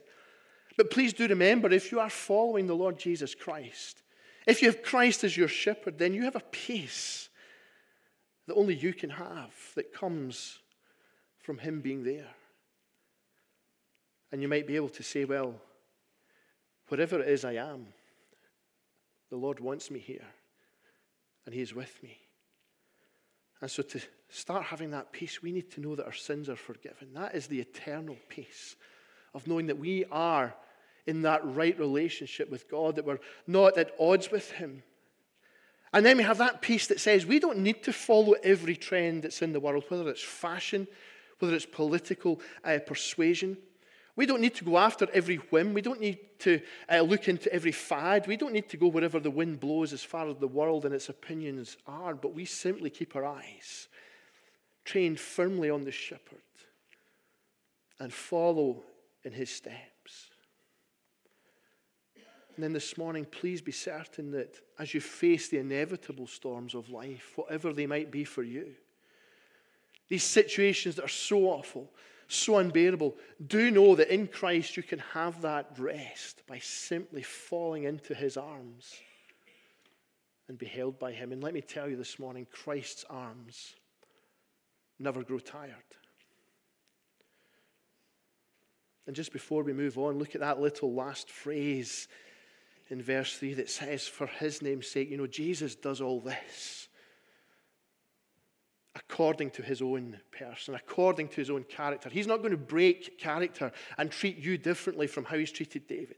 But 0.77 0.91
please 0.91 1.13
do 1.13 1.27
remember 1.27 1.71
if 1.71 1.91
you 1.91 1.99
are 1.99 2.09
following 2.09 2.67
the 2.67 2.75
Lord 2.75 2.97
Jesus 2.99 3.33
Christ, 3.33 4.01
if 4.45 4.61
you 4.61 4.69
have 4.69 4.83
Christ 4.83 5.23
as 5.23 5.35
your 5.35 5.47
shepherd, 5.47 5.97
then 5.97 6.13
you 6.13 6.23
have 6.23 6.35
a 6.35 6.41
peace 6.51 7.29
that 8.47 8.55
only 8.55 8.75
you 8.75 8.93
can 8.93 9.09
have 9.09 9.53
that 9.75 9.93
comes 9.93 10.59
from 11.39 11.57
Him 11.57 11.81
being 11.81 12.03
there. 12.03 12.29
And 14.31 14.41
you 14.41 14.47
might 14.47 14.67
be 14.67 14.75
able 14.75 14.89
to 14.89 15.03
say, 15.03 15.25
well, 15.25 15.55
whatever 16.89 17.19
it 17.19 17.29
is 17.29 17.45
I 17.45 17.53
am, 17.53 17.87
the 19.29 19.37
Lord 19.37 19.59
wants 19.59 19.89
me 19.89 19.99
here, 19.99 20.27
and 21.45 21.55
He 21.55 21.61
is 21.61 21.73
with 21.73 22.01
me. 22.03 22.17
And 23.61 23.71
so, 23.71 23.81
to 23.81 24.01
start 24.29 24.63
having 24.63 24.91
that 24.91 25.11
peace, 25.11 25.41
we 25.41 25.51
need 25.51 25.71
to 25.71 25.81
know 25.81 25.95
that 25.95 26.05
our 26.05 26.13
sins 26.13 26.49
are 26.49 26.55
forgiven. 26.55 27.13
That 27.13 27.33
is 27.33 27.47
the 27.47 27.61
eternal 27.61 28.17
peace 28.29 28.75
of 29.33 29.47
knowing 29.47 29.67
that 29.67 29.79
we 29.79 30.05
are 30.11 30.53
in 31.07 31.21
that 31.21 31.41
right 31.43 31.77
relationship 31.79 32.49
with 32.49 32.69
God, 32.69 32.95
that 32.95 33.05
we're 33.05 33.19
not 33.47 33.77
at 33.77 33.93
odds 33.99 34.31
with 34.31 34.51
Him. 34.51 34.83
And 35.93 36.05
then 36.05 36.17
we 36.17 36.23
have 36.23 36.39
that 36.39 36.61
peace 36.61 36.87
that 36.87 36.99
says 36.99 37.25
we 37.25 37.39
don't 37.39 37.59
need 37.59 37.83
to 37.83 37.93
follow 37.93 38.33
every 38.43 38.75
trend 38.75 39.23
that's 39.23 39.41
in 39.41 39.53
the 39.53 39.59
world, 39.59 39.85
whether 39.87 40.09
it's 40.09 40.21
fashion, 40.21 40.87
whether 41.39 41.55
it's 41.55 41.65
political 41.65 42.41
uh, 42.63 42.79
persuasion. 42.85 43.57
We 44.17 44.25
don't 44.25 44.41
need 44.41 44.55
to 44.55 44.65
go 44.65 44.77
after 44.77 45.07
every 45.13 45.37
whim. 45.37 45.73
We 45.73 45.81
don't 45.81 45.99
need 45.99 46.19
to 46.39 46.61
uh, 46.91 47.01
look 47.01 47.27
into 47.27 47.51
every 47.51 47.71
fad. 47.71 48.27
We 48.27 48.37
don't 48.37 48.53
need 48.53 48.69
to 48.69 48.77
go 48.77 48.87
wherever 48.87 49.19
the 49.19 49.31
wind 49.31 49.59
blows 49.59 49.93
as 49.93 50.03
far 50.03 50.29
as 50.29 50.37
the 50.37 50.47
world 50.47 50.85
and 50.85 50.93
its 50.93 51.09
opinions 51.09 51.77
are, 51.85 52.13
but 52.13 52.33
we 52.33 52.45
simply 52.45 52.89
keep 52.89 53.15
our 53.15 53.25
eyes 53.25 53.87
trained 54.85 55.19
firmly 55.19 55.69
on 55.69 55.83
the 55.83 55.91
shepherd 55.91 56.39
and 57.99 58.13
follow 58.13 58.83
in 59.23 59.31
his 59.31 59.49
steps. 59.49 59.94
And 62.55 62.63
then 62.63 62.73
this 62.73 62.97
morning, 62.97 63.25
please 63.25 63.61
be 63.61 63.73
certain 63.73 64.31
that 64.31 64.59
as 64.79 64.93
you 64.93 65.01
face 65.01 65.49
the 65.49 65.57
inevitable 65.57 66.27
storms 66.27 66.73
of 66.73 66.89
life, 66.89 67.33
whatever 67.35 67.73
they 67.73 67.85
might 67.85 68.11
be 68.11 68.23
for 68.23 68.43
you, 68.43 68.73
these 70.07 70.23
situations 70.23 70.95
that 70.95 71.05
are 71.05 71.09
so 71.09 71.45
awful, 71.45 71.91
so 72.27 72.57
unbearable, 72.57 73.15
do 73.45 73.71
know 73.71 73.95
that 73.95 74.13
in 74.13 74.27
Christ 74.27 74.77
you 74.77 74.83
can 74.83 74.99
have 74.99 75.41
that 75.41 75.71
rest 75.77 76.43
by 76.47 76.59
simply 76.59 77.23
falling 77.23 77.83
into 77.83 78.13
his 78.13 78.37
arms 78.37 78.93
and 80.47 80.57
be 80.57 80.65
held 80.65 80.97
by 80.97 81.11
him. 81.11 81.31
And 81.31 81.43
let 81.43 81.53
me 81.53 81.61
tell 81.61 81.89
you 81.89 81.97
this 81.97 82.19
morning 82.19 82.47
Christ's 82.51 83.03
arms 83.09 83.75
never 84.97 85.23
grow 85.23 85.39
tired. 85.39 85.73
And 89.07 89.15
just 89.15 89.33
before 89.33 89.63
we 89.63 89.73
move 89.73 89.97
on, 89.97 90.17
look 90.17 90.35
at 90.35 90.41
that 90.41 90.59
little 90.59 90.93
last 90.93 91.29
phrase 91.29 92.07
in 92.89 93.01
verse 93.01 93.37
3 93.37 93.55
that 93.55 93.69
says, 93.69 94.07
For 94.07 94.27
his 94.27 94.61
name's 94.61 94.87
sake, 94.87 95.09
you 95.09 95.17
know, 95.17 95.27
Jesus 95.27 95.75
does 95.75 96.01
all 96.01 96.19
this 96.19 96.87
according 98.95 99.51
to 99.51 99.61
his 99.61 99.81
own 99.81 100.17
person, 100.31 100.73
according 100.73 101.27
to 101.27 101.35
his 101.35 101.49
own 101.49 101.63
character. 101.63 102.09
He's 102.09 102.27
not 102.27 102.39
going 102.39 102.51
to 102.51 102.57
break 102.57 103.19
character 103.19 103.71
and 103.97 104.09
treat 104.09 104.37
you 104.37 104.57
differently 104.57 105.07
from 105.07 105.25
how 105.25 105.37
he's 105.37 105.51
treated 105.51 105.87
David. 105.87 106.15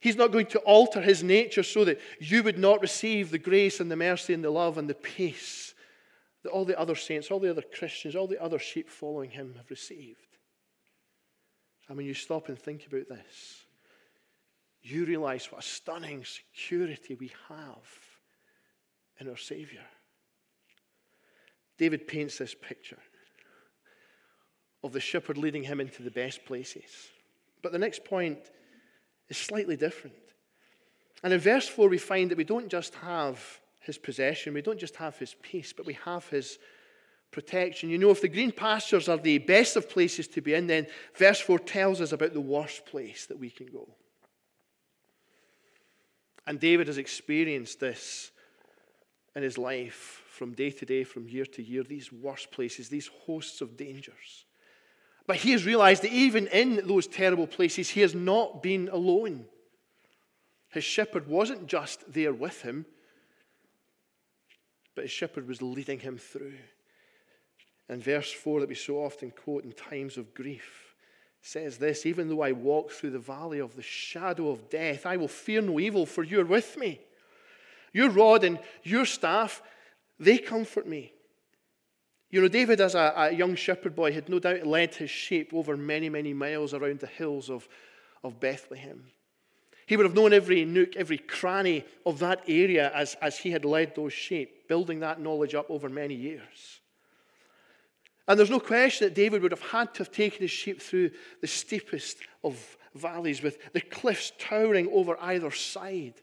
He's 0.00 0.16
not 0.16 0.30
going 0.30 0.46
to 0.46 0.58
alter 0.60 1.00
his 1.00 1.22
nature 1.22 1.62
so 1.62 1.84
that 1.84 2.00
you 2.20 2.42
would 2.42 2.58
not 2.58 2.82
receive 2.82 3.30
the 3.30 3.38
grace 3.38 3.80
and 3.80 3.90
the 3.90 3.96
mercy 3.96 4.34
and 4.34 4.44
the 4.44 4.50
love 4.50 4.78
and 4.78 4.88
the 4.88 4.94
peace 4.94 5.74
that 6.44 6.50
all 6.50 6.64
the 6.64 6.78
other 6.78 6.94
saints, 6.94 7.30
all 7.30 7.40
the 7.40 7.50
other 7.50 7.64
Christians, 7.76 8.14
all 8.14 8.28
the 8.28 8.40
other 8.40 8.58
sheep 8.58 8.88
following 8.88 9.30
him 9.30 9.54
have 9.56 9.70
received. 9.70 10.20
And 11.88 11.96
when 11.96 12.06
you 12.06 12.14
stop 12.14 12.48
and 12.48 12.58
think 12.58 12.86
about 12.86 13.08
this, 13.08 13.64
you 14.82 15.04
realize 15.04 15.46
what 15.50 15.64
a 15.64 15.66
stunning 15.66 16.24
security 16.24 17.14
we 17.14 17.30
have 17.48 17.88
in 19.20 19.28
our 19.28 19.36
Savior. 19.36 19.84
David 21.78 22.06
paints 22.06 22.38
this 22.38 22.54
picture 22.54 22.98
of 24.82 24.92
the 24.92 25.00
shepherd 25.00 25.36
leading 25.36 25.64
him 25.64 25.80
into 25.80 26.02
the 26.02 26.10
best 26.10 26.44
places. 26.44 27.08
But 27.62 27.72
the 27.72 27.78
next 27.78 28.04
point 28.04 28.38
is 29.28 29.36
slightly 29.36 29.76
different. 29.76 30.14
And 31.22 31.32
in 31.32 31.40
verse 31.40 31.68
4, 31.68 31.88
we 31.88 31.98
find 31.98 32.30
that 32.30 32.38
we 32.38 32.44
don't 32.44 32.68
just 32.68 32.94
have 32.96 33.60
his 33.80 33.98
possession, 33.98 34.54
we 34.54 34.62
don't 34.62 34.78
just 34.78 34.96
have 34.96 35.16
his 35.18 35.34
peace, 35.42 35.72
but 35.72 35.86
we 35.86 35.94
have 36.04 36.28
his 36.28 36.58
protection. 37.30 37.90
You 37.90 37.98
know, 37.98 38.10
if 38.10 38.20
the 38.20 38.28
green 38.28 38.52
pastures 38.52 39.08
are 39.08 39.16
the 39.16 39.38
best 39.38 39.76
of 39.76 39.88
places 39.88 40.28
to 40.28 40.40
be 40.40 40.54
in, 40.54 40.66
then 40.66 40.86
verse 41.16 41.40
4 41.40 41.58
tells 41.58 42.00
us 42.00 42.12
about 42.12 42.34
the 42.34 42.40
worst 42.40 42.86
place 42.86 43.26
that 43.26 43.38
we 43.38 43.50
can 43.50 43.66
go. 43.66 43.88
And 46.48 46.58
David 46.58 46.86
has 46.86 46.96
experienced 46.96 47.78
this 47.78 48.30
in 49.36 49.42
his 49.42 49.58
life 49.58 50.22
from 50.30 50.54
day 50.54 50.70
to 50.70 50.86
day, 50.86 51.04
from 51.04 51.28
year 51.28 51.44
to 51.44 51.62
year, 51.62 51.82
these 51.82 52.10
worst 52.10 52.50
places, 52.50 52.88
these 52.88 53.10
hosts 53.26 53.60
of 53.60 53.76
dangers. 53.76 54.46
But 55.26 55.36
he 55.36 55.52
has 55.52 55.66
realized 55.66 56.04
that 56.04 56.12
even 56.12 56.46
in 56.46 56.86
those 56.86 57.06
terrible 57.06 57.46
places, 57.46 57.90
he 57.90 58.00
has 58.00 58.14
not 58.14 58.62
been 58.62 58.88
alone. 58.88 59.44
His 60.70 60.84
shepherd 60.84 61.28
wasn't 61.28 61.66
just 61.66 62.10
there 62.10 62.32
with 62.32 62.62
him, 62.62 62.86
but 64.94 65.04
his 65.04 65.12
shepherd 65.12 65.46
was 65.46 65.60
leading 65.60 66.00
him 66.00 66.16
through. 66.16 66.56
And 67.90 68.02
verse 68.02 68.32
4 68.32 68.60
that 68.60 68.70
we 68.70 68.74
so 68.74 69.04
often 69.04 69.32
quote 69.32 69.64
in 69.64 69.72
times 69.72 70.16
of 70.16 70.32
grief 70.32 70.87
says 71.42 71.78
this 71.78 72.06
Even 72.06 72.28
though 72.28 72.42
I 72.42 72.52
walk 72.52 72.90
through 72.90 73.10
the 73.10 73.18
valley 73.18 73.58
of 73.58 73.76
the 73.76 73.82
shadow 73.82 74.50
of 74.50 74.68
death, 74.70 75.06
I 75.06 75.16
will 75.16 75.28
fear 75.28 75.60
no 75.60 75.80
evil, 75.80 76.06
for 76.06 76.22
you 76.22 76.40
are 76.40 76.44
with 76.44 76.76
me. 76.76 77.00
Your 77.92 78.10
rod 78.10 78.44
and 78.44 78.58
your 78.82 79.06
staff, 79.06 79.62
they 80.20 80.38
comfort 80.38 80.86
me. 80.86 81.12
You 82.30 82.42
know, 82.42 82.48
David, 82.48 82.80
as 82.80 82.94
a, 82.94 83.12
a, 83.16 83.30
young 83.32 83.54
shepherd 83.54 83.96
boy, 83.96 84.12
had 84.12 84.28
no 84.28 84.38
doubt 84.38 84.66
led 84.66 84.94
his 84.94 85.10
sheep 85.10 85.54
over 85.54 85.76
many, 85.76 86.10
many 86.10 86.34
miles 86.34 86.74
around 86.74 87.00
the 87.00 87.06
hills 87.06 87.48
of, 87.48 87.66
of 88.22 88.38
Bethlehem. 88.38 89.04
He 89.86 89.96
would 89.96 90.04
have 90.04 90.14
known 90.14 90.34
every 90.34 90.66
nook, 90.66 90.96
every 90.96 91.16
cranny 91.16 91.86
of 92.04 92.18
that 92.18 92.42
area 92.46 92.92
as, 92.94 93.16
as 93.22 93.38
he 93.38 93.50
had 93.50 93.64
led 93.64 93.94
those 93.94 94.12
sheep, 94.12 94.68
building 94.68 95.00
that 95.00 95.20
knowledge 95.20 95.54
up 95.54 95.70
over 95.70 95.88
many 95.88 96.14
years. 96.14 96.77
And 98.28 98.38
there's 98.38 98.50
no 98.50 98.60
question 98.60 99.06
that 99.06 99.14
David 99.14 99.42
would 99.42 99.52
have 99.52 99.62
had 99.62 99.94
to 99.94 99.98
have 99.98 100.12
taken 100.12 100.42
his 100.42 100.50
sheep 100.50 100.80
through 100.80 101.10
the 101.40 101.46
steepest 101.46 102.18
of 102.44 102.76
valleys 102.94 103.42
with 103.42 103.72
the 103.72 103.80
cliffs 103.80 104.32
towering 104.38 104.88
over 104.92 105.16
either 105.20 105.50
side. 105.50 106.14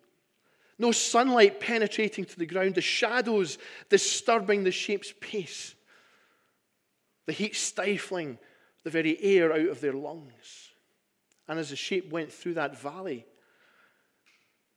No 0.78 0.92
sunlight 0.92 1.60
penetrating 1.60 2.26
to 2.26 2.38
the 2.38 2.46
ground, 2.46 2.76
the 2.76 2.82
shadows 2.82 3.58
disturbing 3.90 4.64
the 4.64 4.72
sheep's 4.72 5.14
pace 5.20 5.76
the 7.26 7.34
heat 7.34 7.56
stifling 7.56 8.38
the 8.84 8.90
very 8.90 9.22
air 9.22 9.52
out 9.52 9.68
of 9.68 9.82
their 9.82 9.94
lungs. 9.94 10.70
And 11.48 11.60
as 11.60 11.70
the 11.70 11.76
sheep 11.76 12.12
went 12.12 12.32
through 12.32 12.56
that 12.56 12.80
valley, 12.80 13.26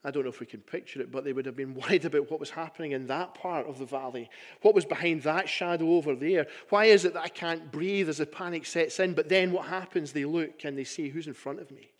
I 0.04 0.10
don't 0.10 0.22
know 0.22 0.28
if 0.28 0.40
we 0.40 0.46
can 0.46 0.60
picture 0.60 1.00
it, 1.00 1.10
but 1.10 1.24
they 1.24 1.32
would 1.32 1.46
have 1.46 1.56
been 1.56 1.74
worried 1.88 2.04
about 2.04 2.30
what 2.30 2.40
was 2.40 2.50
happening 2.50 2.92
in 2.92 3.06
that 3.08 3.34
part 3.34 3.66
of 3.66 3.78
the 3.78 3.84
valley. 3.84 4.30
What 4.62 4.74
was 4.74 4.84
behind 4.84 5.22
that 5.22 5.48
shadow 5.48 5.90
over 5.92 6.14
there? 6.14 6.46
Why 6.68 6.86
is 6.86 7.04
it 7.04 7.14
that 7.14 7.22
I 7.22 7.28
can't 7.28 7.70
breathe 7.72 8.08
as 8.08 8.18
the 8.18 8.26
panic 8.26 8.64
sets 8.64 9.00
in? 9.00 9.14
But 9.14 9.28
then 9.28 9.52
what 9.52 9.66
happens? 9.66 10.12
They 10.12 10.24
look 10.24 10.64
and 10.64 10.78
they 10.78 10.84
see 10.84 11.08
who's 11.08 11.26
in 11.26 11.34
front 11.34 11.60
of 11.60 11.70
me. 11.70 11.90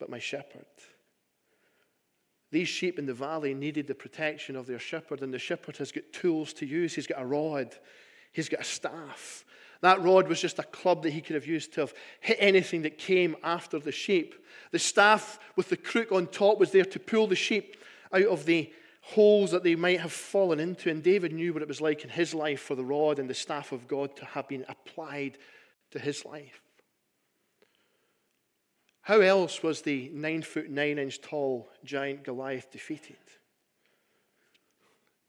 But 0.00 0.10
my 0.10 0.18
shepherd. 0.18 0.66
These 2.50 2.68
sheep 2.68 2.98
in 2.98 3.06
the 3.06 3.14
valley 3.14 3.54
needed 3.54 3.86
the 3.86 3.94
protection 3.94 4.56
of 4.56 4.66
their 4.66 4.78
shepherd, 4.78 5.22
and 5.22 5.32
the 5.32 5.38
shepherd 5.38 5.78
has 5.78 5.90
got 5.90 6.04
tools 6.12 6.52
to 6.54 6.66
use. 6.66 6.94
He's 6.94 7.06
got 7.06 7.22
a 7.22 7.24
rod, 7.24 7.74
he's 8.32 8.48
got 8.48 8.60
a 8.60 8.64
staff. 8.64 9.44
That 9.82 10.00
rod 10.00 10.28
was 10.28 10.40
just 10.40 10.60
a 10.60 10.64
club 10.64 11.02
that 11.02 11.12
he 11.12 11.20
could 11.20 11.34
have 11.34 11.46
used 11.46 11.74
to 11.74 11.80
have 11.80 11.94
hit 12.20 12.38
anything 12.40 12.82
that 12.82 12.98
came 12.98 13.36
after 13.42 13.78
the 13.78 13.92
sheep. 13.92 14.34
The 14.70 14.78
staff 14.78 15.38
with 15.56 15.68
the 15.68 15.76
crook 15.76 16.12
on 16.12 16.28
top 16.28 16.58
was 16.58 16.70
there 16.70 16.84
to 16.84 16.98
pull 17.00 17.26
the 17.26 17.34
sheep 17.34 17.76
out 18.12 18.22
of 18.22 18.46
the 18.46 18.72
holes 19.00 19.50
that 19.50 19.64
they 19.64 19.74
might 19.74 20.00
have 20.00 20.12
fallen 20.12 20.60
into. 20.60 20.88
And 20.88 21.02
David 21.02 21.32
knew 21.32 21.52
what 21.52 21.62
it 21.62 21.68
was 21.68 21.80
like 21.80 22.04
in 22.04 22.10
his 22.10 22.32
life 22.32 22.60
for 22.60 22.76
the 22.76 22.84
rod 22.84 23.18
and 23.18 23.28
the 23.28 23.34
staff 23.34 23.72
of 23.72 23.88
God 23.88 24.16
to 24.16 24.24
have 24.24 24.48
been 24.48 24.64
applied 24.68 25.36
to 25.90 25.98
his 25.98 26.24
life. 26.24 26.62
How 29.02 29.20
else 29.20 29.64
was 29.64 29.82
the 29.82 30.10
nine 30.14 30.42
foot 30.42 30.70
nine 30.70 30.96
inch 30.98 31.20
tall 31.20 31.68
giant 31.84 32.22
Goliath 32.22 32.70
defeated? 32.70 33.16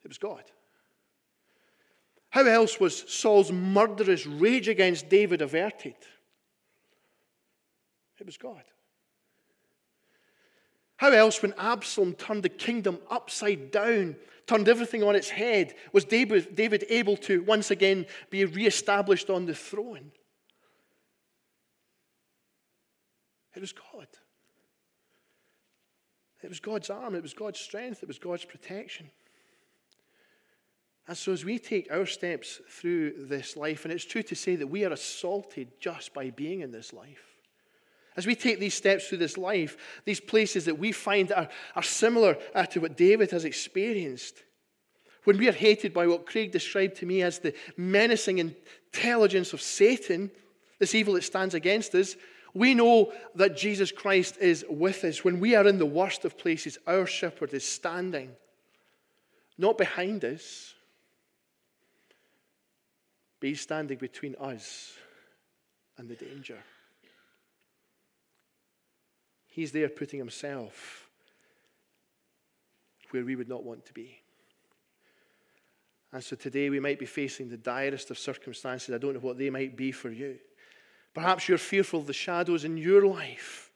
It 0.04 0.08
was 0.10 0.20
God. 0.20 0.44
How 2.34 2.48
else 2.48 2.80
was 2.80 3.06
Saul's 3.08 3.52
murderous 3.52 4.26
rage 4.26 4.68
against 4.68 5.08
David 5.08 5.44
averted? 5.44 5.94
It 8.20 8.26
was 8.26 8.38
God. 8.38 8.64
How 10.98 11.12
else, 11.12 11.44
when 11.44 11.54
Absalom 11.60 12.16
turned 12.16 12.42
the 12.42 12.50
kingdom 12.50 12.98
upside 13.12 13.70
down, 13.70 14.16
turned 14.48 14.68
everything 14.68 15.04
on 15.04 15.16
its 15.16 15.30
head, 15.30 15.76
was 15.92 16.06
David, 16.06 16.56
David 16.56 16.86
able 16.90 17.18
to 17.18 17.44
once 17.44 17.70
again 17.70 18.08
be 18.32 18.46
reestablished 18.46 19.30
on 19.30 19.46
the 19.46 19.54
throne? 19.54 20.12
It 23.56 23.60
was 23.60 23.74
God. 23.74 24.08
It 26.42 26.50
was 26.50 26.60
God's 26.60 26.90
arm, 26.90 27.14
it 27.14 27.22
was 27.22 27.36
God's 27.36 27.60
strength, 27.60 28.02
it 28.02 28.08
was 28.08 28.18
God's 28.18 28.44
protection. 28.44 29.12
And 31.08 31.18
so, 31.18 31.34
as 31.34 31.44
we 31.44 31.60
take 31.60 31.92
our 31.92 32.06
steps 32.06 32.62
through 32.70 33.26
this 33.26 33.58
life, 33.58 33.84
and 33.84 33.94
it's 33.94 34.06
true 34.06 34.24
to 34.24 34.36
say 34.36 34.56
that 34.56 34.68
we 34.68 34.86
are 34.86 34.94
assaulted 34.94 35.80
just 35.80 36.14
by 36.14 36.30
being 36.30 36.62
in 36.62 36.72
this 36.72 36.94
life. 36.94 37.34
As 38.16 38.28
we 38.28 38.36
take 38.36 38.60
these 38.60 38.76
steps 38.76 39.08
through 39.08 39.18
this 39.18 39.38
life, 39.38 39.76
these 40.06 40.20
places 40.20 40.66
that 40.66 40.78
we 40.78 40.92
find 40.92 41.32
are, 41.32 41.50
are 41.76 41.84
similar 41.84 42.38
uh, 42.54 42.66
to 42.68 42.80
what 42.80 42.96
David 42.96 43.32
has 43.32 43.44
experienced, 43.44 44.44
when 45.24 45.38
we 45.38 45.48
are 45.48 45.54
hated 45.54 45.94
by 45.94 46.08
what 46.08 46.26
Craig 46.26 46.52
described 46.52 46.98
to 46.98 47.06
me 47.06 47.22
as 47.22 47.40
the 47.40 47.56
menacing 47.78 48.40
intelligence 48.40 49.54
of 49.54 49.62
Satan, 49.62 50.30
this 50.80 50.96
evil 50.96 51.14
that 51.14 51.24
stands 51.24 51.54
against 51.54 51.96
us, 51.96 52.16
we 52.54 52.76
know 52.76 53.12
that 53.36 53.58
Jesus 53.58 53.92
Christ 53.92 54.38
is 54.38 54.66
with 54.70 55.04
us. 55.04 55.24
When 55.24 55.40
we 55.40 55.56
are 55.56 55.68
in 55.68 55.80
the 55.80 55.86
worst 55.86 56.24
of 56.24 56.38
places, 56.38 56.78
our 56.86 57.08
shepherd 57.08 57.54
is 57.54 57.68
standing, 57.68 58.32
not 59.58 59.78
behind 59.78 60.24
us, 60.24 60.73
but 63.44 63.50
he's 63.50 63.60
standing 63.60 63.98
between 63.98 64.38
us 64.40 64.94
and 65.98 66.08
the 66.08 66.16
danger. 66.16 66.60
He's 69.48 69.74
there 69.74 69.90
putting 69.90 70.18
himself 70.18 71.10
where 73.12 73.26
we 73.26 73.36
would 73.36 73.50
not 73.50 73.66
want 73.66 73.86
to 73.88 73.94
be. 73.94 74.18
And 76.14 76.24
so 76.24 76.38
today 76.38 76.70
we 76.70 76.80
might 76.80 76.98
be 76.98 77.06
facing 77.06 77.50
the 77.50 77.58
direst 77.58 78.12
of 78.12 78.18
circumstances. 78.18 78.96
I 78.96 78.98
don't 78.98 79.16
know 79.16 79.20
what 79.20 79.38
they 79.38 79.50
might 79.50 79.76
be 79.76 79.92
for 79.92 80.10
you. 80.10 80.38
Perhaps 81.14 81.50
you're 81.50 81.58
fearful 81.58 82.00
of 82.00 82.08
the 82.08 82.14
shadows 82.14 82.64
in 82.64 82.78
your 82.78 83.06
life. 83.06 83.72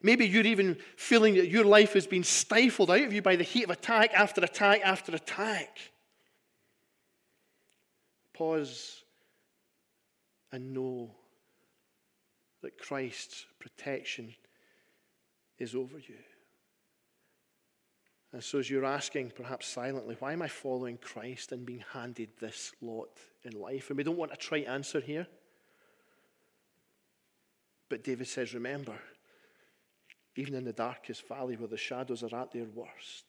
Maybe 0.00 0.28
you're 0.28 0.46
even 0.46 0.76
feeling 0.94 1.34
that 1.34 1.48
your 1.48 1.64
life 1.64 1.94
has 1.94 2.06
been 2.06 2.22
stifled 2.22 2.92
out 2.92 3.02
of 3.02 3.12
you 3.12 3.20
by 3.20 3.34
the 3.34 3.42
heat 3.42 3.64
of 3.64 3.70
attack 3.70 4.14
after 4.14 4.44
attack 4.44 4.80
after 4.84 5.12
attack. 5.12 5.76
Pause 8.32 9.02
and 10.52 10.72
know 10.72 11.14
that 12.62 12.78
Christ's 12.78 13.46
protection 13.58 14.34
is 15.58 15.74
over 15.74 15.98
you. 15.98 16.16
And 18.32 18.44
so, 18.44 18.58
as 18.58 18.68
you're 18.68 18.84
asking, 18.84 19.32
perhaps 19.34 19.66
silently, 19.66 20.16
why 20.18 20.32
am 20.32 20.42
I 20.42 20.48
following 20.48 20.98
Christ 20.98 21.52
and 21.52 21.64
being 21.64 21.82
handed 21.92 22.28
this 22.38 22.72
lot 22.82 23.08
in 23.42 23.58
life? 23.58 23.88
And 23.88 23.96
we 23.96 24.04
don't 24.04 24.18
want 24.18 24.32
a 24.32 24.36
trite 24.36 24.66
answer 24.66 25.00
here. 25.00 25.26
But 27.88 28.04
David 28.04 28.28
says, 28.28 28.52
Remember, 28.52 28.98
even 30.36 30.54
in 30.54 30.64
the 30.64 30.74
darkest 30.74 31.26
valley 31.26 31.56
where 31.56 31.68
the 31.68 31.78
shadows 31.78 32.22
are 32.22 32.34
at 32.36 32.52
their 32.52 32.66
worst, 32.74 33.24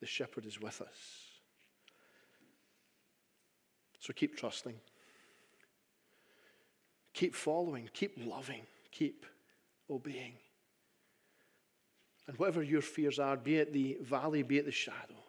the 0.00 0.06
shepherd 0.06 0.46
is 0.46 0.60
with 0.60 0.80
us. 0.80 1.24
So 3.98 4.12
keep 4.12 4.36
trusting, 4.36 4.74
keep 7.14 7.34
following, 7.34 7.88
keep 7.94 8.18
loving, 8.26 8.62
keep 8.90 9.24
obeying. 9.88 10.34
And 12.26 12.36
whatever 12.38 12.62
your 12.62 12.82
fears 12.82 13.18
are, 13.18 13.36
be 13.36 13.56
it 13.56 13.72
the 13.72 13.98
valley, 14.02 14.42
be 14.42 14.58
it 14.58 14.66
the 14.66 14.72
shadow, 14.72 15.22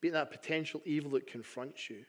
be 0.00 0.08
it 0.08 0.12
that 0.12 0.30
potential 0.30 0.82
evil 0.84 1.12
that 1.12 1.26
confronts 1.26 1.88
you, 1.88 2.04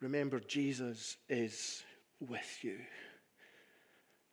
remember 0.00 0.40
Jesus 0.40 1.16
is 1.28 1.82
with 2.20 2.58
you. 2.62 2.78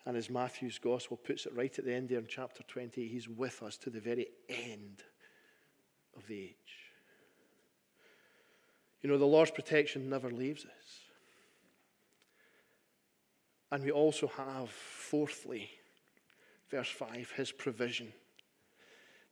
And 0.06 0.16
as 0.18 0.30
Matthew's 0.30 0.80
gospel 0.80 1.18
puts 1.18 1.46
it 1.46 1.56
right 1.56 1.78
at 1.78 1.86
the 1.86 1.94
end 1.94 2.10
there 2.10 2.20
in 2.20 2.28
chapter 2.28 2.64
20, 2.64 3.08
he's 3.08 3.30
with 3.30 3.62
us 3.62 3.78
to 3.78 3.90
the 3.90 4.00
very 4.00 4.28
end 4.48 5.04
of 6.18 6.26
the 6.28 6.40
age. 6.42 6.56
You 9.02 9.10
know, 9.10 9.18
the 9.18 9.26
Lord's 9.26 9.52
protection 9.52 10.10
never 10.10 10.30
leaves 10.30 10.66
us. 10.66 11.09
And 13.72 13.84
we 13.84 13.92
also 13.92 14.28
have, 14.28 14.70
fourthly, 14.70 15.70
verse 16.70 16.90
5, 16.90 17.34
his 17.36 17.52
provision. 17.52 18.14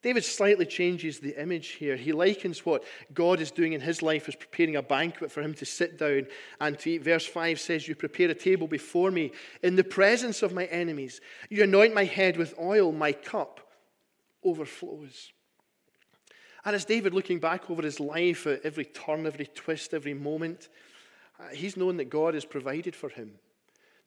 David 0.04 0.24
slightly 0.24 0.66
changes 0.66 1.20
the 1.20 1.42
image 1.42 1.70
here. 1.70 1.96
He 1.96 2.14
likens 2.14 2.64
what 2.64 2.84
God 3.14 3.42
is 3.42 3.50
doing 3.50 3.74
in 3.74 3.82
his 3.82 4.04
life 4.04 4.28
as 4.28 4.36
preparing 4.36 4.76
a 4.76 4.84
banquet 4.84 5.32
for 5.32 5.42
him 5.42 5.56
to 5.56 5.66
sit 5.66 5.98
down 5.98 6.28
and 6.62 6.78
to 6.80 6.92
eat. 6.92 7.04
Verse 7.04 7.26
5 7.26 7.60
says, 7.60 7.88
You 7.88 7.96
prepare 7.96 8.30
a 8.30 8.36
table 8.36 8.68
before 8.68 9.10
me 9.10 9.32
in 9.64 9.76
the 9.76 9.84
presence 9.84 10.44
of 10.44 10.54
my 10.54 10.66
enemies. 10.66 11.20
You 11.50 11.64
anoint 11.64 11.96
my 11.96 12.04
head 12.04 12.38
with 12.38 12.54
oil, 12.60 12.92
my 12.92 13.12
cup 13.12 13.60
overflows. 14.44 15.32
And 16.64 16.76
as 16.76 16.86
David 16.86 17.14
looking 17.16 17.40
back 17.40 17.70
over 17.72 17.82
his 17.82 18.00
life, 18.00 18.46
at 18.46 18.62
every 18.64 18.86
turn, 18.86 19.26
every 19.26 19.48
twist, 19.48 19.94
every 19.94 20.14
moment, 20.14 20.70
Uh, 21.40 21.50
he's 21.50 21.78
known 21.78 21.98
that 21.98 22.10
God 22.10 22.34
has 22.34 22.46
provided 22.46 22.96
for 22.96 23.10
him. 23.10 23.40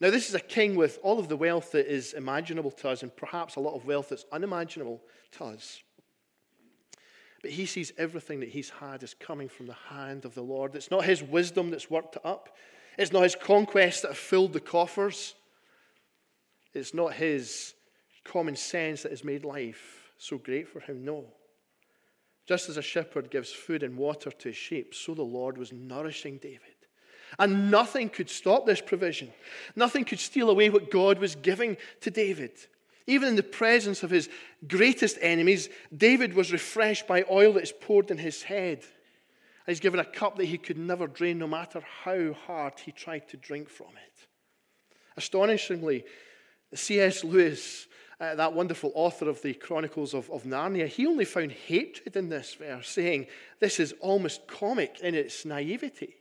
Now, 0.00 0.10
this 0.10 0.30
is 0.30 0.34
a 0.34 0.40
king 0.40 0.76
with 0.76 0.98
all 1.02 1.18
of 1.18 1.28
the 1.28 1.36
wealth 1.36 1.72
that 1.72 1.86
is 1.86 2.14
imaginable 2.14 2.70
to 2.70 2.88
us, 2.88 3.02
and 3.02 3.14
perhaps 3.14 3.56
a 3.56 3.60
lot 3.60 3.74
of 3.74 3.84
wealth 3.84 4.08
that's 4.08 4.24
unimaginable 4.32 5.02
to 5.32 5.44
us. 5.44 5.82
But 7.42 7.50
he 7.50 7.66
sees 7.66 7.92
everything 7.98 8.40
that 8.40 8.48
he's 8.48 8.70
had 8.70 9.02
as 9.02 9.14
coming 9.14 9.48
from 9.48 9.66
the 9.66 9.76
hand 9.88 10.24
of 10.24 10.34
the 10.34 10.42
Lord. 10.42 10.74
It's 10.74 10.90
not 10.90 11.04
his 11.04 11.22
wisdom 11.22 11.70
that's 11.70 11.90
worked 11.90 12.16
it 12.16 12.24
up, 12.24 12.56
it's 12.96 13.12
not 13.12 13.24
his 13.24 13.36
conquests 13.36 14.00
that 14.00 14.08
have 14.08 14.18
filled 14.18 14.54
the 14.54 14.60
coffers, 14.60 15.34
it's 16.72 16.94
not 16.94 17.14
his 17.14 17.74
common 18.24 18.56
sense 18.56 19.02
that 19.02 19.12
has 19.12 19.24
made 19.24 19.44
life 19.44 20.12
so 20.18 20.38
great 20.38 20.68
for 20.68 20.80
him. 20.80 21.04
No. 21.04 21.26
Just 22.46 22.68
as 22.68 22.76
a 22.76 22.82
shepherd 22.82 23.30
gives 23.30 23.52
food 23.52 23.82
and 23.82 23.96
water 23.96 24.30
to 24.30 24.48
his 24.48 24.56
sheep, 24.56 24.94
so 24.94 25.14
the 25.14 25.22
Lord 25.22 25.56
was 25.58 25.72
nourishing 25.72 26.38
David. 26.38 26.79
And 27.38 27.70
nothing 27.70 28.08
could 28.08 28.28
stop 28.28 28.66
this 28.66 28.80
provision. 28.80 29.32
Nothing 29.76 30.04
could 30.04 30.20
steal 30.20 30.50
away 30.50 30.70
what 30.70 30.90
God 30.90 31.18
was 31.18 31.34
giving 31.34 31.76
to 32.00 32.10
David. 32.10 32.52
Even 33.06 33.28
in 33.30 33.36
the 33.36 33.42
presence 33.42 34.02
of 34.02 34.10
his 34.10 34.28
greatest 34.68 35.18
enemies, 35.20 35.68
David 35.96 36.34
was 36.34 36.52
refreshed 36.52 37.06
by 37.06 37.24
oil 37.30 37.54
that 37.54 37.62
is 37.62 37.72
poured 37.72 38.10
in 38.10 38.18
his 38.18 38.42
head. 38.42 38.78
And 38.78 39.74
he's 39.74 39.80
given 39.80 40.00
a 40.00 40.04
cup 40.04 40.36
that 40.36 40.44
he 40.44 40.58
could 40.58 40.78
never 40.78 41.06
drain, 41.06 41.38
no 41.38 41.46
matter 41.46 41.82
how 42.04 42.32
hard 42.46 42.78
he 42.78 42.92
tried 42.92 43.28
to 43.28 43.36
drink 43.36 43.68
from 43.68 43.88
it. 43.88 44.26
Astonishingly, 45.16 46.04
C.S. 46.74 47.24
Lewis, 47.24 47.88
uh, 48.20 48.34
that 48.36 48.52
wonderful 48.52 48.92
author 48.94 49.28
of 49.28 49.42
the 49.42 49.54
Chronicles 49.54 50.14
of, 50.14 50.30
of 50.30 50.44
Narnia, 50.44 50.86
he 50.86 51.06
only 51.06 51.24
found 51.24 51.52
hatred 51.52 52.16
in 52.16 52.28
this 52.28 52.54
verse, 52.54 52.88
saying 52.88 53.26
this 53.58 53.80
is 53.80 53.94
almost 54.00 54.46
comic 54.46 55.00
in 55.00 55.14
its 55.14 55.44
naivety. 55.44 56.19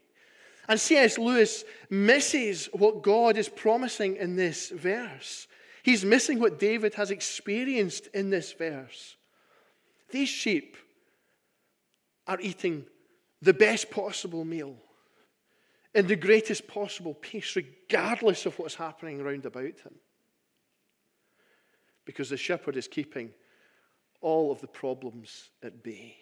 And 0.68 0.78
C.S. 0.78 1.18
Lewis 1.18 1.64
misses 1.88 2.68
what 2.72 3.02
God 3.02 3.36
is 3.36 3.48
promising 3.48 4.16
in 4.16 4.36
this 4.36 4.70
verse. 4.70 5.48
He's 5.82 6.04
missing 6.04 6.38
what 6.38 6.58
David 6.58 6.94
has 6.94 7.10
experienced 7.10 8.08
in 8.08 8.30
this 8.30 8.52
verse. 8.52 9.16
These 10.10 10.28
sheep 10.28 10.76
are 12.26 12.40
eating 12.40 12.84
the 13.42 13.54
best 13.54 13.90
possible 13.90 14.44
meal 14.44 14.76
in 15.94 16.06
the 16.06 16.16
greatest 16.16 16.68
possible 16.68 17.14
peace, 17.14 17.56
regardless 17.56 18.46
of 18.46 18.58
what's 18.58 18.76
happening 18.76 19.20
around 19.20 19.46
about 19.46 19.76
them. 19.82 19.94
Because 22.04 22.28
the 22.28 22.36
shepherd 22.36 22.76
is 22.76 22.86
keeping 22.86 23.30
all 24.20 24.52
of 24.52 24.60
the 24.60 24.66
problems 24.66 25.50
at 25.62 25.82
bay. 25.82 26.16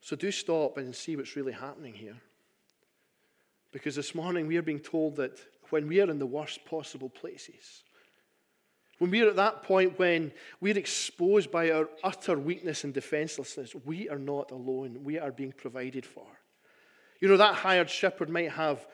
So 0.00 0.16
do 0.16 0.30
stop 0.30 0.78
and 0.78 0.94
see 0.94 1.16
what's 1.16 1.36
really 1.36 1.52
happening 1.52 1.92
here. 1.92 2.16
Because 3.72 3.94
this 3.94 4.14
morning 4.14 4.46
we 4.46 4.56
are 4.56 4.62
being 4.62 4.80
told 4.80 5.16
that 5.16 5.38
when 5.70 5.86
we 5.86 6.00
are 6.00 6.10
in 6.10 6.18
the 6.18 6.26
worst 6.26 6.64
possible 6.64 7.08
places, 7.08 7.84
when 8.98 9.10
we 9.10 9.22
are 9.22 9.28
at 9.28 9.36
that 9.36 9.62
point 9.62 9.98
when 9.98 10.30
we're 10.60 10.76
exposed 10.76 11.50
by 11.50 11.70
our 11.70 11.88
utter 12.04 12.38
weakness 12.38 12.84
and 12.84 12.92
defenselessness, 12.92 13.74
we 13.86 14.08
are 14.10 14.18
not 14.18 14.50
alone. 14.50 14.98
We 15.02 15.18
are 15.18 15.32
being 15.32 15.52
provided 15.52 16.04
for. 16.04 16.26
You 17.20 17.28
know, 17.28 17.38
that 17.38 17.54
hired 17.54 17.88
shepherd 17.88 18.28
might 18.28 18.50
have 18.50 18.86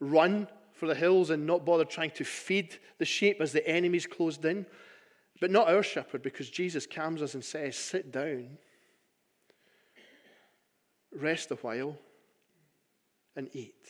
run 0.00 0.48
for 0.72 0.86
the 0.88 0.94
hills 0.96 1.30
and 1.30 1.46
not 1.46 1.64
bother 1.64 1.84
trying 1.84 2.10
to 2.12 2.24
feed 2.24 2.76
the 2.98 3.04
sheep 3.04 3.40
as 3.40 3.52
the 3.52 3.66
enemies 3.68 4.04
closed 4.04 4.44
in, 4.44 4.66
but 5.40 5.50
not 5.50 5.68
our 5.68 5.84
shepherd 5.84 6.22
because 6.22 6.50
Jesus 6.50 6.86
calms 6.86 7.22
us 7.22 7.34
and 7.34 7.44
says, 7.44 7.76
Sit 7.76 8.10
down, 8.10 8.58
rest 11.14 11.52
a 11.52 11.56
while, 11.56 11.96
and 13.36 13.48
eat. 13.52 13.86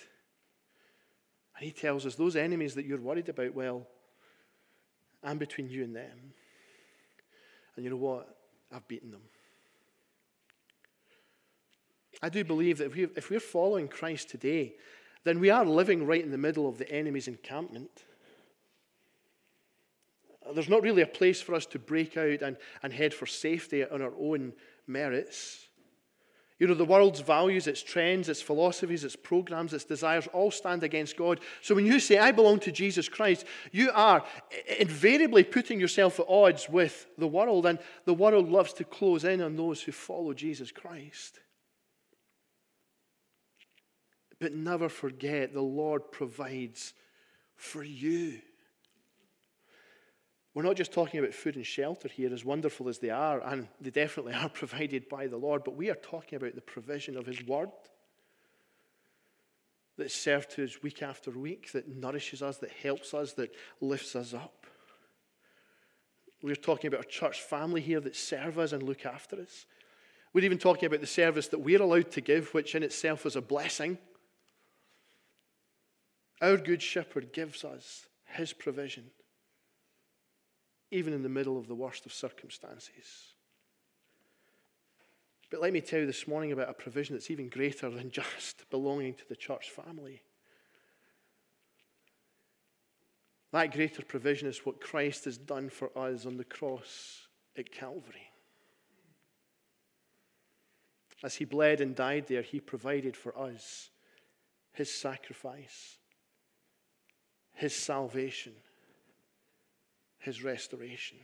He 1.62 1.70
tells 1.70 2.06
us 2.06 2.14
those 2.14 2.36
enemies 2.36 2.74
that 2.74 2.86
you're 2.86 3.00
worried 3.00 3.28
about, 3.28 3.54
well, 3.54 3.86
I'm 5.22 5.38
between 5.38 5.68
you 5.68 5.84
and 5.84 5.94
them. 5.94 6.32
And 7.76 7.84
you 7.84 7.90
know 7.90 7.96
what? 7.96 8.36
I've 8.72 8.86
beaten 8.88 9.10
them. 9.10 9.22
I 12.22 12.28
do 12.28 12.44
believe 12.44 12.78
that 12.78 12.86
if, 12.86 12.94
we, 12.96 13.08
we're 13.30 13.40
following 13.40 13.88
Christ 13.88 14.30
today, 14.30 14.74
then 15.24 15.40
we 15.40 15.50
are 15.50 15.64
living 15.64 16.06
right 16.06 16.22
in 16.22 16.30
the 16.30 16.38
middle 16.38 16.68
of 16.68 16.78
the 16.78 16.90
enemy's 16.90 17.28
encampment. 17.28 18.04
There's 20.54 20.68
not 20.68 20.82
really 20.82 21.02
a 21.02 21.06
place 21.06 21.40
for 21.40 21.54
us 21.54 21.66
to 21.66 21.78
break 21.78 22.16
out 22.16 22.42
and, 22.42 22.56
and 22.82 22.92
head 22.92 23.14
for 23.14 23.26
safety 23.26 23.84
on 23.84 24.02
our 24.02 24.12
own 24.20 24.52
merits. 24.86 25.68
You 26.58 26.68
know, 26.68 26.74
the 26.74 26.84
world's 26.84 27.20
values, 27.20 27.66
its 27.66 27.82
trends, 27.82 28.28
its 28.28 28.42
philosophies, 28.42 29.02
its 29.02 29.16
programs, 29.16 29.72
its 29.72 29.84
desires 29.84 30.28
all 30.32 30.50
stand 30.50 30.84
against 30.84 31.16
God. 31.16 31.40
So 31.60 31.74
when 31.74 31.86
you 31.86 31.98
say, 31.98 32.18
I 32.18 32.30
belong 32.30 32.60
to 32.60 32.70
Jesus 32.70 33.08
Christ, 33.08 33.44
you 33.72 33.90
are 33.92 34.22
invariably 34.78 35.42
putting 35.42 35.80
yourself 35.80 36.20
at 36.20 36.26
odds 36.28 36.68
with 36.68 37.06
the 37.18 37.26
world, 37.26 37.66
and 37.66 37.78
the 38.04 38.14
world 38.14 38.48
loves 38.48 38.72
to 38.74 38.84
close 38.84 39.24
in 39.24 39.40
on 39.40 39.56
those 39.56 39.82
who 39.82 39.92
follow 39.92 40.34
Jesus 40.34 40.70
Christ. 40.70 41.40
But 44.38 44.54
never 44.54 44.88
forget 44.88 45.52
the 45.52 45.62
Lord 45.62 46.12
provides 46.12 46.94
for 47.56 47.82
you. 47.82 48.40
We're 50.54 50.62
not 50.62 50.76
just 50.76 50.92
talking 50.92 51.18
about 51.18 51.32
food 51.32 51.56
and 51.56 51.64
shelter 51.64 52.08
here, 52.08 52.32
as 52.32 52.44
wonderful 52.44 52.88
as 52.88 52.98
they 52.98 53.10
are, 53.10 53.40
and 53.40 53.68
they 53.80 53.90
definitely 53.90 54.34
are 54.34 54.48
provided 54.48 55.08
by 55.08 55.26
the 55.26 55.38
Lord, 55.38 55.64
but 55.64 55.76
we 55.76 55.90
are 55.90 55.94
talking 55.94 56.36
about 56.36 56.54
the 56.54 56.60
provision 56.60 57.16
of 57.16 57.26
His 57.26 57.44
Word 57.46 57.70
that's 59.96 60.14
served 60.14 60.50
to 60.52 60.64
us 60.64 60.82
week 60.82 61.02
after 61.02 61.30
week, 61.30 61.72
that 61.72 61.88
nourishes 61.88 62.42
us, 62.42 62.58
that 62.58 62.70
helps 62.70 63.14
us, 63.14 63.32
that 63.34 63.54
lifts 63.80 64.16
us 64.16 64.34
up. 64.34 64.66
We're 66.42 66.56
talking 66.56 66.88
about 66.88 67.04
a 67.04 67.08
church 67.08 67.40
family 67.40 67.80
here 67.80 68.00
that 68.00 68.16
serve 68.16 68.58
us 68.58 68.72
and 68.72 68.82
look 68.82 69.06
after 69.06 69.40
us. 69.40 69.66
We're 70.32 70.44
even 70.44 70.58
talking 70.58 70.86
about 70.86 71.00
the 71.00 71.06
service 71.06 71.48
that 71.48 71.60
we're 71.60 71.80
allowed 71.80 72.10
to 72.12 72.20
give, 72.20 72.52
which 72.52 72.74
in 72.74 72.82
itself 72.82 73.26
is 73.26 73.36
a 73.36 73.42
blessing. 73.42 73.98
Our 76.40 76.56
Good 76.56 76.82
Shepherd 76.82 77.32
gives 77.32 77.64
us 77.64 78.06
His 78.24 78.52
provision 78.52 79.10
even 80.92 81.14
in 81.14 81.22
the 81.22 81.28
middle 81.28 81.58
of 81.58 81.66
the 81.66 81.74
worst 81.74 82.04
of 82.04 82.12
circumstances. 82.12 83.32
But 85.50 85.60
let 85.60 85.72
me 85.72 85.80
tell 85.80 86.00
you 86.00 86.06
this 86.06 86.28
morning 86.28 86.52
about 86.52 86.68
a 86.68 86.74
provision 86.74 87.16
that's 87.16 87.30
even 87.30 87.48
greater 87.48 87.88
than 87.88 88.10
just 88.12 88.68
belonging 88.70 89.14
to 89.14 89.28
the 89.28 89.34
church 89.34 89.70
family. 89.70 90.22
That 93.52 93.72
greater 93.72 94.02
provision 94.02 94.48
is 94.48 94.64
what 94.64 94.80
Christ 94.80 95.24
has 95.24 95.38
done 95.38 95.70
for 95.70 95.90
us 95.98 96.26
on 96.26 96.36
the 96.36 96.44
cross 96.44 97.26
at 97.56 97.72
Calvary. 97.72 98.30
As 101.22 101.36
he 101.36 101.44
bled 101.44 101.80
and 101.80 101.94
died 101.94 102.26
there, 102.28 102.42
he 102.42 102.60
provided 102.60 103.16
for 103.16 103.38
us 103.38 103.90
his 104.72 104.92
sacrifice, 104.92 105.98
his 107.54 107.74
salvation 107.74 108.54
his 110.22 110.42
restoration. 110.42 111.18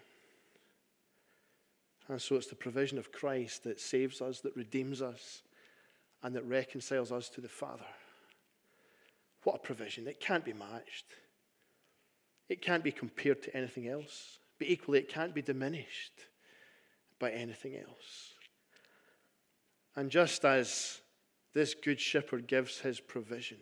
And 2.09 2.21
so 2.21 2.37
it's 2.37 2.47
the 2.47 2.57
provision 2.57 2.99
of 2.99 3.13
Christ 3.13 3.65
that 3.65 3.81
saves 3.81 4.21
us, 4.21 4.41
that 4.41 4.57
redeems 4.57 5.03
us, 5.03 5.43
and 6.23 6.35
that 6.35 6.45
reconciles 6.45 7.13
us 7.13 7.29
to 7.31 7.41
the 7.41 7.49
Father. 7.49 7.85
What 9.45 9.57
a 9.57 9.59
provision. 9.59 10.09
It 10.09 10.21
can't 10.21 10.45
be 10.45 10.53
matched. 10.53 11.07
It 12.49 12.61
can't 12.61 12.83
be 12.83 12.91
compared 12.91 13.43
to 13.43 13.57
anything 13.57 13.89
else. 13.89 14.39
But 14.59 14.69
equally, 14.69 14.99
it 14.99 15.09
can't 15.09 15.35
be 15.35 15.43
diminished 15.43 16.25
by 17.21 17.31
anything 17.31 17.77
else. 17.77 18.35
And 19.95 20.11
just 20.11 20.45
as 20.45 21.01
this 21.55 21.75
good 21.75 22.01
shepherd 22.01 22.47
gives 22.47 22.81
his 22.81 23.01
provision, 23.01 23.59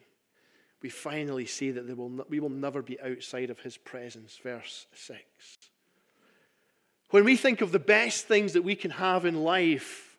we 0.82 0.88
finally 0.88 1.46
see 1.46 1.70
that 1.70 1.96
will 1.96 2.24
we 2.28 2.40
will 2.40 2.50
never 2.50 2.82
be 2.82 3.00
outside 3.00 3.50
of 3.50 3.60
his 3.60 3.76
presence. 3.76 4.38
Verse 4.42 4.86
6. 4.94 5.22
When 7.10 7.24
we 7.24 7.36
think 7.36 7.60
of 7.60 7.72
the 7.72 7.78
best 7.78 8.26
things 8.26 8.52
that 8.54 8.62
we 8.62 8.74
can 8.74 8.90
have 8.90 9.24
in 9.24 9.42
life, 9.42 10.16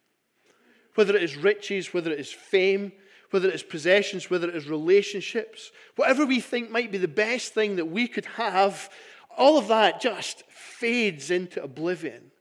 whether 0.95 1.15
it 1.15 1.23
is 1.23 1.35
riches, 1.35 1.93
whether 1.93 2.11
it 2.11 2.19
is 2.19 2.31
fame, 2.31 2.91
whether 3.29 3.49
it 3.49 3.55
is 3.55 3.63
possessions, 3.63 4.29
whether 4.29 4.47
it 4.47 4.55
is 4.55 4.67
relationships, 4.67 5.71
whatever 5.95 6.25
we 6.25 6.39
think 6.39 6.71
might 6.71 6.91
be 6.91 6.97
the 6.97 7.07
best 7.07 7.53
thing 7.53 7.75
that 7.75 7.85
we 7.85 8.07
could 8.07 8.25
have, 8.25 8.89
all 9.37 9.57
of 9.57 9.67
that 9.67 10.01
just 10.01 10.43
fades 10.47 11.29
into 11.29 11.61
oblivion 11.61 12.31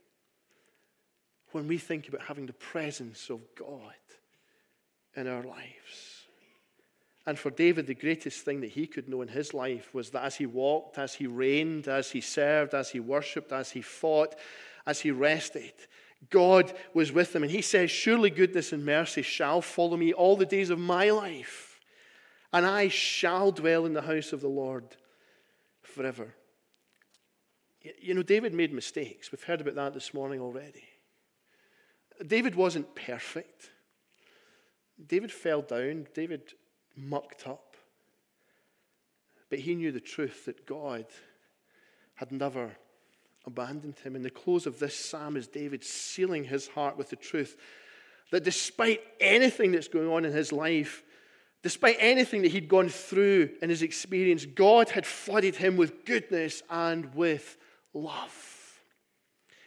when 1.53 1.67
we 1.67 1.79
think 1.79 2.09
about 2.09 2.23
having 2.23 2.47
the 2.47 2.53
presence 2.53 3.31
of 3.31 3.41
God 3.59 3.95
in 5.17 5.27
our 5.27 5.43
lives. 5.43 6.16
And 7.27 7.37
for 7.37 7.51
David, 7.51 7.89
the 7.89 7.95
greatest 7.95 8.45
thing 8.45 8.61
that 8.61 8.71
he 8.71 8.87
could 8.87 9.09
know 9.09 9.21
in 9.21 9.29
his 9.29 9.53
life 9.53 9.93
was 9.93 10.11
that 10.11 10.25
as 10.25 10.37
he 10.37 10.47
walked, 10.47 10.97
as 10.97 11.15
he 11.15 11.27
reigned, 11.27 11.89
as 11.89 12.13
he 12.13 12.21
served, 12.21 12.73
as 12.73 12.91
he 12.91 13.01
worshipped, 13.01 13.51
as 13.51 13.71
he 13.73 13.83
fought, 13.83 14.37
as 14.87 15.01
he 15.01 15.11
rested, 15.11 15.73
God 16.31 16.73
was 16.95 17.11
with 17.11 17.35
him. 17.35 17.43
And 17.43 17.51
he 17.51 17.63
says, 17.63 17.91
Surely 17.91 18.31
goodness 18.31 18.73
and 18.73 18.85
mercy 18.85 19.23
shall 19.23 19.61
follow 19.61 19.97
me 19.97 20.13
all 20.13 20.37
the 20.37 20.47
days 20.47 20.71
of 20.71 20.79
my 20.79 21.11
life. 21.11 21.81
and 22.53 22.65
I 22.65 22.89
shall 22.89 23.51
dwell 23.51 23.85
in 23.85 23.93
the 23.93 24.03
house 24.03 24.33
of 24.33 24.41
the 24.41 24.49
Lord 24.49 24.97
forever. 25.83 26.35
You 28.01 28.15
know, 28.15 28.23
David 28.23 28.55
made 28.55 28.73
mistakes. 28.73 29.31
We've 29.31 29.43
heard 29.43 29.61
about 29.61 29.75
that 29.75 29.95
this 29.95 30.15
morning 30.15 30.41
already. 30.41 30.85
David 32.27 32.55
wasn't 32.55 32.95
perfect. 32.95 33.71
David 35.07 35.31
fell 35.31 35.61
down. 35.61 36.07
David 36.15 36.55
mucked 36.97 37.47
up. 37.47 37.77
But 39.51 39.61
he 39.61 39.75
knew 39.75 39.93
the 39.93 40.01
truth 40.01 40.47
that 40.47 40.67
God 40.67 41.07
had 42.15 42.33
never 42.33 42.77
abandoned 43.47 43.99
him. 43.99 44.17
In 44.17 44.23
the 44.23 44.31
close 44.31 44.67
of 44.67 44.79
this 44.79 44.97
psalm 44.97 45.37
is 45.37 45.47
David 45.47 45.85
sealing 45.85 46.45
his 46.45 46.67
heart 46.69 46.97
with 46.97 47.11
the 47.11 47.17
truth 47.17 47.57
that 48.33 48.45
despite 48.45 49.01
anything 49.21 49.73
that's 49.73 49.89
going 49.89 50.09
on 50.09 50.25
in 50.25 50.33
his 50.33 50.53
life, 50.53 51.05
despite 51.63 51.97
anything 52.01 52.43
that 52.43 52.51
he'd 52.51 52.69
gone 52.69 52.89
through 52.89 53.51
in 53.63 53.71
his 53.71 53.83
experience, 53.83 54.45
God 54.45 54.89
had 54.91 55.07
flooded 55.07 55.57
him 55.57 55.77
with 55.77 56.05
goodness 56.05 56.63
and 56.69 57.15
with 57.15 57.57
love. 57.95 58.81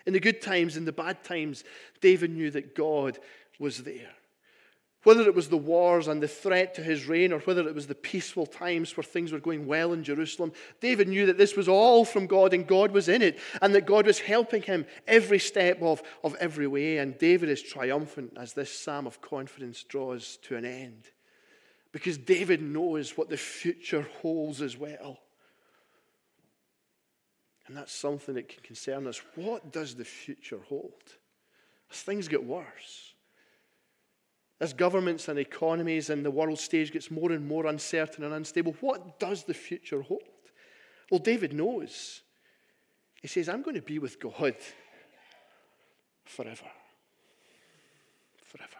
In 0.05 0.13
the 0.13 0.19
good 0.19 0.41
times, 0.41 0.75
in 0.75 0.85
the 0.85 0.91
bad 0.91 1.23
times, 1.23 1.63
David 2.01 2.31
knew 2.31 2.51
that 2.51 2.75
God 2.75 3.19
was 3.59 3.83
there. 3.83 4.09
Whether 5.03 5.21
it 5.21 5.35
was 5.35 5.47
the 5.47 5.57
wars 5.57 6.09
and 6.09 6.21
the 6.21 6.27
threat 6.27 6.73
to 6.73 6.83
his 6.83 7.07
reign, 7.07 7.31
or 7.31 7.39
whether 7.39 7.65
it 7.65 7.73
was 7.73 7.87
the 7.87 7.95
peaceful 7.95 8.45
times 8.45 8.97
where 8.97 9.03
things 9.03 9.31
were 9.31 9.39
going 9.39 9.65
well 9.65 9.93
in 9.93 10.03
Jerusalem, 10.03 10.51
David 10.81 11.07
knew 11.07 11.25
that 11.27 11.37
this 11.37 11.55
was 11.55 11.69
all 11.69 12.03
from 12.03 12.27
God 12.27 12.53
and 12.53 12.67
God 12.67 12.91
was 12.91 13.07
in 13.07 13.21
it, 13.21 13.39
and 13.61 13.73
that 13.75 13.85
God 13.85 14.05
was 14.05 14.19
helping 14.19 14.61
him 14.61 14.85
every 15.07 15.39
step 15.39 15.81
of, 15.81 16.03
of 16.21 16.35
every 16.35 16.67
way. 16.67 16.97
And 16.97 17.17
David 17.17 17.47
is 17.47 17.61
triumphant 17.61 18.33
as 18.35 18.51
this 18.51 18.77
psalm 18.77 19.07
of 19.07 19.21
confidence 19.21 19.83
draws 19.83 20.37
to 20.43 20.57
an 20.57 20.65
end. 20.65 21.05
Because 21.93 22.17
David 22.17 22.61
knows 22.61 23.17
what 23.17 23.29
the 23.29 23.37
future 23.37 24.05
holds 24.21 24.61
as 24.61 24.77
well. 24.77 25.17
And 27.67 27.77
that's 27.77 27.93
something 27.93 28.35
that 28.35 28.49
can 28.49 28.63
concern 28.63 29.07
us. 29.07 29.21
What 29.35 29.71
does 29.71 29.95
the 29.95 30.03
future 30.03 30.59
hold? 30.67 30.91
As 31.89 32.01
things 32.01 32.27
get 32.27 32.43
worse 32.43 33.13
as 34.59 34.73
governments 34.73 35.27
and 35.27 35.39
economies 35.39 36.09
and 36.09 36.25
the 36.25 36.31
world 36.31 36.59
stage 36.59 36.91
gets 36.91 37.09
more 37.09 37.31
and 37.31 37.47
more 37.47 37.65
uncertain 37.65 38.23
and 38.23 38.33
unstable, 38.33 38.75
what 38.81 39.19
does 39.19 39.43
the 39.43 39.53
future 39.53 40.01
hold? 40.01 40.21
Well, 41.09 41.19
David 41.19 41.53
knows. 41.53 42.21
He 43.21 43.27
says, 43.27 43.49
I'm 43.49 43.61
going 43.61 43.75
to 43.75 43.81
be 43.81 43.99
with 43.99 44.19
God 44.19 44.55
forever. 46.25 46.65
Forever. 48.45 48.77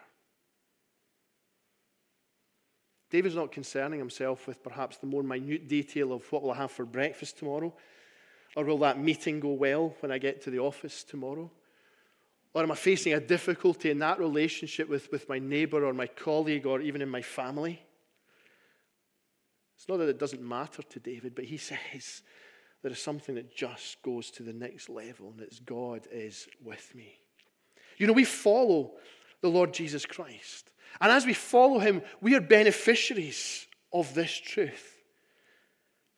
David's 3.10 3.36
not 3.36 3.52
concerning 3.52 4.00
himself 4.00 4.48
with 4.48 4.62
perhaps 4.62 4.98
the 4.98 5.08
more 5.08 5.24
minute 5.24 5.68
detail 5.68 6.13
of 6.13 6.30
what 6.32 6.44
will 6.44 6.52
I 6.52 6.58
have 6.58 6.72
for 6.72 6.86
breakfast 6.86 7.39
tomorrow, 7.39 7.74
or 8.56 8.65
will 8.65 8.78
that 8.80 9.00
meeting 9.00 9.39
go 9.39 9.54
well 9.54 9.96
when 10.02 10.12
I 10.12 10.18
get 10.18 10.42
to 10.44 10.52
the 10.52 10.60
office 10.60 11.04
tomorrow? 11.04 11.50
Or 12.53 12.63
am 12.63 12.71
I 12.71 12.75
facing 12.75 13.13
a 13.13 13.19
difficulty 13.19 13.91
in 13.91 13.99
that 13.99 14.19
relationship 14.19 14.89
with, 14.89 15.12
with 15.12 15.29
my 15.29 15.39
neighbor 15.39 15.85
or 15.85 15.93
my 15.93 16.07
colleague 16.07 16.65
or 16.65 16.81
even 16.81 17.01
in 17.01 17.09
my 17.09 17.21
family? 17.21 17.81
It's 19.75 19.88
not 19.88 19.97
that 19.97 20.09
it 20.09 20.19
doesn't 20.19 20.41
matter 20.41 20.81
to 20.81 20.99
David, 20.99 21.35
but 21.35 21.45
he 21.45 21.57
says 21.57 22.23
there 22.81 22.91
is 22.91 22.99
something 22.99 23.35
that 23.35 23.55
just 23.55 24.01
goes 24.01 24.31
to 24.31 24.43
the 24.43 24.53
next 24.53 24.89
level, 24.89 25.31
and 25.31 25.41
it's 25.41 25.59
God 25.59 26.07
is 26.12 26.47
with 26.63 26.93
me. 26.95 27.19
You 27.97 28.07
know, 28.07 28.13
we 28.13 28.25
follow 28.25 28.93
the 29.41 29.49
Lord 29.49 29.73
Jesus 29.73 30.05
Christ. 30.05 30.71
And 30.99 31.12
as 31.12 31.25
we 31.25 31.33
follow 31.33 31.79
him, 31.79 32.01
we 32.21 32.35
are 32.35 32.41
beneficiaries 32.41 33.67
of 33.93 34.13
this 34.13 34.33
truth 34.33 34.97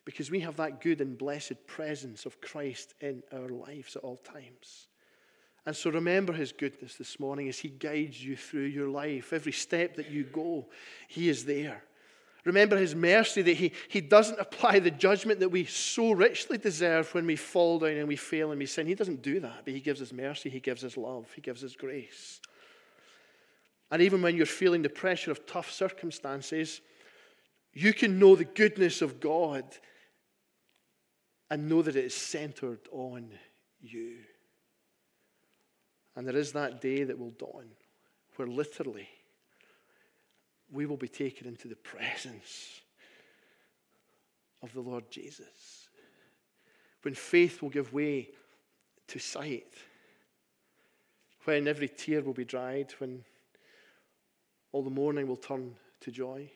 because 0.05 0.31
we 0.31 0.39
have 0.41 0.57
that 0.57 0.81
good 0.81 1.01
and 1.01 1.17
blessed 1.17 1.67
presence 1.67 2.25
of 2.25 2.41
Christ 2.41 2.93
in 3.01 3.21
our 3.31 3.49
lives 3.49 3.95
at 3.95 4.03
all 4.03 4.17
times. 4.17 4.87
And 5.65 5.75
so 5.75 5.91
remember 5.91 6.33
his 6.33 6.51
goodness 6.51 6.95
this 6.95 7.19
morning 7.19 7.47
as 7.47 7.59
he 7.59 7.69
guides 7.69 8.23
you 8.23 8.35
through 8.35 8.65
your 8.65 8.89
life. 8.89 9.31
Every 9.31 9.51
step 9.51 9.95
that 9.95 10.09
you 10.09 10.23
go, 10.23 10.67
he 11.07 11.29
is 11.29 11.45
there. 11.45 11.83
Remember 12.43 12.75
his 12.75 12.95
mercy 12.95 13.43
that 13.43 13.57
he, 13.57 13.71
he 13.87 14.01
doesn't 14.01 14.39
apply 14.39 14.79
the 14.79 14.89
judgment 14.89 15.39
that 15.41 15.49
we 15.49 15.65
so 15.65 16.11
richly 16.11 16.57
deserve 16.57 17.13
when 17.13 17.27
we 17.27 17.35
fall 17.35 17.77
down 17.77 17.97
and 17.97 18.07
we 18.07 18.15
fail 18.15 18.49
and 18.49 18.57
we 18.57 18.65
sin. 18.65 18.87
He 18.87 18.95
doesn't 18.95 19.21
do 19.21 19.39
that, 19.41 19.61
but 19.63 19.73
he 19.75 19.79
gives 19.79 20.01
us 20.01 20.11
mercy, 20.11 20.49
he 20.49 20.59
gives 20.59 20.83
us 20.83 20.97
love, 20.97 21.27
he 21.35 21.41
gives 21.41 21.63
us 21.63 21.75
grace. 21.75 22.41
And 23.91 24.01
even 24.01 24.23
when 24.23 24.35
you're 24.35 24.47
feeling 24.47 24.81
the 24.81 24.89
pressure 24.89 25.29
of 25.29 25.45
tough 25.45 25.69
circumstances, 25.69 26.81
you 27.73 27.93
can 27.93 28.17
know 28.17 28.35
the 28.35 28.45
goodness 28.45 29.03
of 29.03 29.19
God 29.19 29.63
and 31.51 31.69
know 31.69 31.83
that 31.83 31.95
it 31.95 32.05
is 32.05 32.15
centered 32.15 32.79
on 32.91 33.29
you. 33.81 34.17
And 36.15 36.27
there 36.27 36.35
is 36.35 36.51
that 36.51 36.81
day 36.81 37.03
that 37.03 37.17
will 37.17 37.31
dawn 37.31 37.67
where 38.35 38.47
literally 38.47 39.07
we 40.71 40.85
will 40.85 40.97
be 40.97 41.07
taken 41.07 41.47
into 41.47 41.67
the 41.67 41.75
presence 41.75 42.81
of 44.63 44.73
the 44.73 44.81
Lord 44.81 45.09
Jesus. 45.09 45.89
When 47.01 47.13
faith 47.13 47.61
will 47.61 47.69
give 47.69 47.93
way 47.93 48.29
to 49.07 49.19
sight. 49.19 49.73
When 51.43 51.67
every 51.67 51.89
tear 51.89 52.21
will 52.21 52.33
be 52.33 52.45
dried. 52.45 52.93
When 52.99 53.23
all 54.71 54.83
the 54.83 54.89
mourning 54.89 55.27
will 55.27 55.35
turn 55.35 55.75
to 56.01 56.11
joy. 56.11 56.49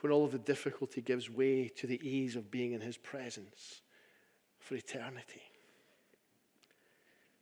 When 0.00 0.12
all 0.12 0.24
of 0.24 0.32
the 0.32 0.38
difficulty 0.38 1.02
gives 1.02 1.28
way 1.28 1.68
to 1.76 1.86
the 1.86 2.00
ease 2.08 2.36
of 2.36 2.50
being 2.50 2.72
in 2.72 2.80
His 2.80 2.96
presence 2.96 3.82
for 4.58 4.76
eternity. 4.76 5.42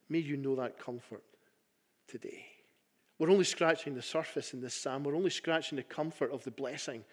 May 0.08 0.18
you 0.18 0.36
know 0.36 0.56
that 0.56 0.78
comfort 0.78 1.22
today. 2.06 2.46
We're 3.18 3.30
only 3.30 3.44
scratching 3.44 3.94
the 3.94 4.02
surface 4.02 4.54
in 4.54 4.60
this 4.60 4.74
psalm. 4.74 5.04
We're 5.04 5.16
only 5.16 5.30
scratching 5.30 5.76
the 5.76 5.82
comfort 5.82 6.32
of 6.32 6.44
the 6.44 6.50
blessing 6.50 7.04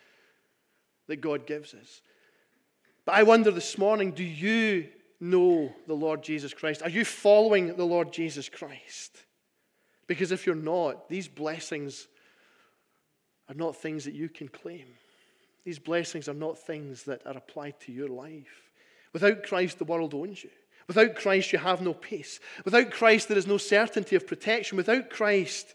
that 1.07 1.17
God 1.17 1.47
gives 1.47 1.73
us. 1.73 2.01
But 3.05 3.15
I 3.15 3.23
wonder 3.23 3.51
this 3.51 3.77
morning 3.77 4.11
do 4.11 4.23
you 4.23 4.87
know 5.19 5.73
the 5.87 5.93
Lord 5.93 6.23
Jesus 6.23 6.53
Christ? 6.53 6.81
Are 6.83 6.89
you 6.89 7.05
following 7.05 7.75
the 7.75 7.85
Lord 7.85 8.11
Jesus 8.11 8.49
Christ? 8.49 9.17
Because 10.07 10.31
if 10.31 10.45
you're 10.45 10.55
not, 10.55 11.09
these 11.09 11.27
blessings 11.27 12.07
are 13.49 13.55
not 13.55 13.75
things 13.75 14.05
that 14.05 14.13
you 14.13 14.29
can 14.29 14.47
claim. 14.47 14.85
These 15.63 15.79
blessings 15.79 16.29
are 16.29 16.33
not 16.33 16.59
things 16.59 17.03
that 17.03 17.25
are 17.25 17.37
applied 17.37 17.79
to 17.81 17.91
your 17.91 18.07
life. 18.07 18.69
Without 19.13 19.43
Christ, 19.43 19.79
the 19.79 19.85
world 19.85 20.13
owns 20.13 20.43
you. 20.43 20.51
Without 20.87 21.15
Christ, 21.15 21.51
you 21.51 21.59
have 21.59 21.81
no 21.81 21.93
peace. 21.93 22.39
Without 22.63 22.91
Christ, 22.91 23.27
there 23.27 23.37
is 23.37 23.47
no 23.47 23.57
certainty 23.57 24.15
of 24.15 24.27
protection. 24.27 24.77
Without 24.77 25.09
Christ, 25.09 25.73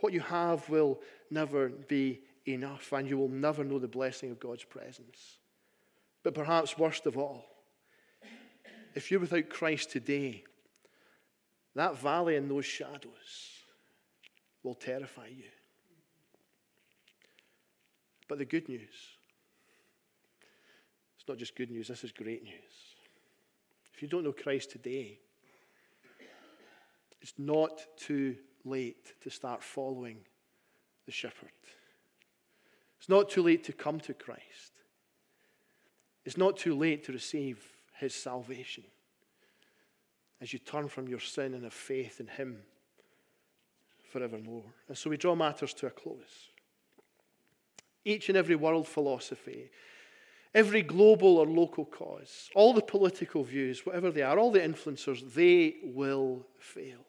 what 0.00 0.12
you 0.12 0.20
have 0.20 0.68
will 0.68 1.00
never 1.30 1.68
be 1.68 2.20
enough, 2.46 2.92
and 2.92 3.08
you 3.08 3.18
will 3.18 3.28
never 3.28 3.64
know 3.64 3.78
the 3.78 3.88
blessing 3.88 4.30
of 4.30 4.40
God's 4.40 4.64
presence. 4.64 5.38
But 6.22 6.34
perhaps 6.34 6.78
worst 6.78 7.06
of 7.06 7.18
all, 7.18 7.44
if 8.94 9.10
you're 9.10 9.20
without 9.20 9.50
Christ 9.50 9.90
today, 9.90 10.44
that 11.74 11.98
valley 11.98 12.36
and 12.36 12.50
those 12.50 12.64
shadows 12.64 13.62
will 14.62 14.74
terrify 14.74 15.26
you. 15.26 15.44
But 18.28 18.38
the 18.38 18.44
good 18.44 18.68
news, 18.68 18.94
it's 21.16 21.28
not 21.28 21.36
just 21.36 21.54
good 21.54 21.70
news, 21.70 21.88
this 21.88 22.02
is 22.02 22.12
great 22.12 22.42
news. 22.42 22.95
If 23.96 24.02
you 24.02 24.08
don't 24.08 24.24
know 24.24 24.32
Christ 24.32 24.72
today, 24.72 25.18
it's 27.22 27.32
not 27.38 27.86
too 27.96 28.36
late 28.62 29.14
to 29.22 29.30
start 29.30 29.62
following 29.62 30.18
the 31.06 31.12
shepherd. 31.12 31.48
It's 32.98 33.08
not 33.08 33.30
too 33.30 33.42
late 33.42 33.64
to 33.64 33.72
come 33.72 33.98
to 34.00 34.12
Christ. 34.12 34.72
It's 36.26 36.36
not 36.36 36.58
too 36.58 36.74
late 36.74 37.04
to 37.04 37.12
receive 37.12 37.64
his 37.94 38.14
salvation 38.14 38.84
as 40.42 40.52
you 40.52 40.58
turn 40.58 40.88
from 40.88 41.08
your 41.08 41.20
sin 41.20 41.54
and 41.54 41.64
have 41.64 41.72
faith 41.72 42.20
in 42.20 42.26
him 42.26 42.58
forevermore. 44.02 44.64
And 44.88 44.98
so 44.98 45.08
we 45.08 45.16
draw 45.16 45.34
matters 45.34 45.72
to 45.74 45.86
a 45.86 45.90
close. 45.90 46.50
Each 48.04 48.28
and 48.28 48.36
every 48.36 48.56
world 48.56 48.86
philosophy 48.86 49.70
every 50.56 50.80
global 50.80 51.36
or 51.36 51.46
local 51.46 51.84
cause, 51.84 52.48
all 52.54 52.72
the 52.72 52.80
political 52.80 53.44
views, 53.44 53.84
whatever 53.84 54.10
they 54.10 54.22
are, 54.22 54.38
all 54.38 54.50
the 54.50 54.58
influencers, 54.58 55.34
they 55.34 55.76
will 55.84 56.46
fail. 56.58 57.04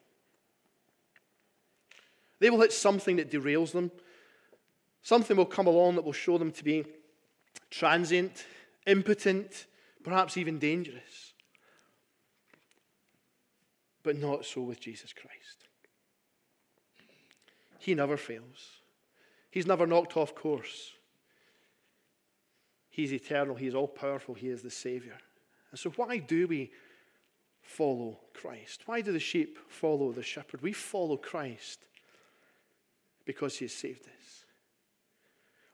They 2.39 2.49
will 2.49 2.59
hit 2.59 2.73
something 2.73 3.15
that 3.15 3.31
derails 3.31 3.71
them. 3.71 3.89
Something 5.01 5.37
will 5.37 5.45
come 5.45 5.65
along 5.65 5.95
that 5.95 6.03
will 6.03 6.11
show 6.11 6.37
them 6.37 6.51
to 6.51 6.63
be 6.63 6.83
transient, 7.71 8.45
impotent, 8.85 9.65
perhaps 10.03 10.35
even 10.35 10.59
dangerous. 10.59 11.33
But 14.03 14.17
not 14.17 14.45
so 14.45 14.61
with 14.61 14.81
Jesus 14.81 15.13
Christ. 15.13 15.67
He 17.79 17.95
never 17.95 18.17
fails, 18.17 18.81
He's 19.49 19.65
never 19.65 19.87
knocked 19.87 20.17
off 20.17 20.35
course. 20.35 20.96
He's 22.97 23.13
eternal, 23.13 23.53
He 23.53 23.67
is 23.67 23.75
all 23.75 23.87
powerful, 23.87 24.33
He 24.33 24.49
is 24.49 24.63
the 24.63 24.71
Savior. 24.71 25.19
And 25.69 25.79
so, 25.79 25.91
why 25.91 26.17
do 26.17 26.47
we 26.47 26.71
follow 27.61 28.17
Christ? 28.33 28.81
Why 28.87 29.01
do 29.01 29.11
the 29.11 29.19
sheep 29.19 29.59
follow 29.69 30.11
the 30.11 30.23
shepherd? 30.23 30.63
We 30.63 30.73
follow 30.73 31.15
Christ 31.15 31.85
because 33.23 33.55
He 33.55 33.65
has 33.65 33.71
saved 33.71 34.01
us. 34.01 34.45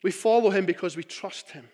We 0.04 0.12
follow 0.12 0.50
Him 0.50 0.66
because 0.66 0.98
we 0.98 1.04
trust 1.06 1.52
Him. 1.52 1.70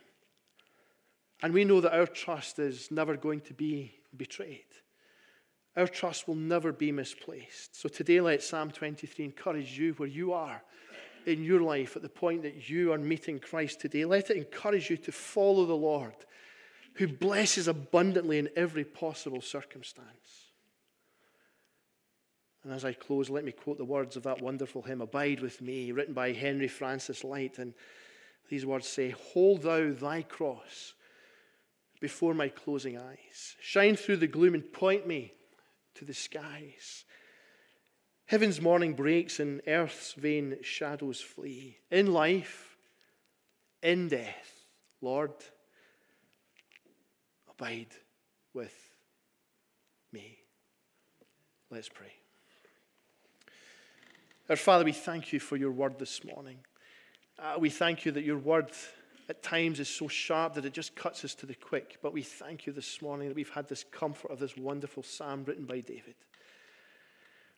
And 1.42 1.52
we 1.52 1.66
know 1.66 1.82
that 1.82 1.98
our 1.98 2.06
trust 2.06 2.60
is 2.60 2.92
never 2.92 3.18
going 3.18 3.42
to 3.42 3.56
be 3.56 3.96
betrayed. 4.16 4.66
Our 5.76 5.88
trust 5.88 6.28
will 6.28 6.36
never 6.36 6.72
be 6.72 6.92
misplaced. 6.92 7.76
So 7.76 7.90
today, 7.90 8.22
let 8.22 8.44
Psalm 8.44 8.70
23 8.70 9.26
encourage 9.26 9.80
you 9.80 9.94
where 9.94 10.10
you 10.10 10.32
are 10.32 10.62
in 11.26 11.44
your 11.44 11.62
life 11.62 11.96
at 11.96 12.02
the 12.02 12.10
point 12.10 12.44
that 12.44 12.70
you 12.70 12.92
are 12.94 12.98
meeting 12.98 13.40
Christ 13.40 13.80
today. 13.80 14.06
Let 14.06 14.30
it 14.30 14.38
encourage 14.38 14.90
you 14.90 14.98
to 14.98 15.12
follow 15.12 15.66
the 15.66 15.76
Lord 15.76 16.16
who 16.96 17.08
blesses 17.08 17.68
abundantly 17.68 18.40
in 18.40 18.50
every 18.56 18.84
possible 18.84 19.42
circumstance. 19.42 20.50
And 22.64 22.74
as 22.74 22.84
I 22.84 22.92
close, 22.92 23.30
let 23.30 23.46
me 23.46 23.54
quote 23.54 23.78
the 23.78 23.86
words 23.86 24.18
of 24.18 24.24
that 24.24 24.42
wonderful 24.42 24.82
hymn, 24.82 25.00
Abide 25.00 25.40
with 25.40 25.62
Me, 25.62 25.92
written 25.94 26.14
by 26.14 26.34
Henry 26.34 26.68
Francis 26.68 27.24
Lyte. 27.24 27.58
And 27.58 27.74
these 28.50 28.66
words 28.66 28.88
say, 28.88 29.12
Hold 29.12 29.62
thou 29.62 29.94
thy 29.94 30.24
cross 30.24 30.94
before 32.02 32.34
my 32.34 32.50
closing 32.50 32.98
eyes. 32.98 33.56
Shine 33.62 33.96
through 33.96 34.18
the 34.18 34.28
gloom 34.28 34.54
and 34.54 34.74
point 34.74 35.08
me 35.08 35.34
to 35.96 36.06
the 36.06 36.14
skies. 36.14 37.06
Heaven's 38.30 38.62
morning 38.62 38.94
breaks 38.94 39.40
and 39.40 39.60
earth's 39.66 40.14
vain 40.14 40.58
shadows 40.62 41.20
flee. 41.20 41.78
In 41.90 42.14
life, 42.14 42.78
in 43.82 44.08
death, 44.08 44.66
Lord, 45.02 45.32
abide 47.50 47.88
with 48.54 48.76
me. 50.14 50.38
Let's 51.72 51.90
pray. 51.90 52.14
Our 54.48 54.56
Father, 54.56 54.86
we 54.86 54.92
thank 54.92 55.34
you 55.34 55.40
for 55.40 55.58
your 55.58 55.72
word 55.72 55.98
this 55.98 56.24
morning. 56.24 56.60
Uh, 57.40 57.56
we 57.58 57.72
thank 57.72 58.06
you 58.06 58.12
that 58.12 58.26
your 58.26 58.38
word 58.38 58.70
at 59.28 59.42
times 59.42 59.80
is 59.80 59.90
so 59.90 60.08
sharp 60.08 60.54
that 60.54 60.66
it 60.66 60.74
just 60.74 60.96
cuts 60.96 61.26
us 61.26 61.34
to 61.34 61.48
the 61.48 61.56
quick. 61.56 61.98
But 62.04 62.14
we 62.14 62.22
thank 62.22 62.68
you 62.68 62.74
this 62.74 63.02
morning 63.02 63.30
that 63.30 63.36
we've 63.36 63.50
had 63.50 63.68
this 63.68 63.84
comfort 63.84 64.30
of 64.30 64.38
this 64.38 64.56
wonderful 64.56 65.02
psalm 65.02 65.46
written 65.46 65.66
by 65.66 65.80
David. 65.80 66.14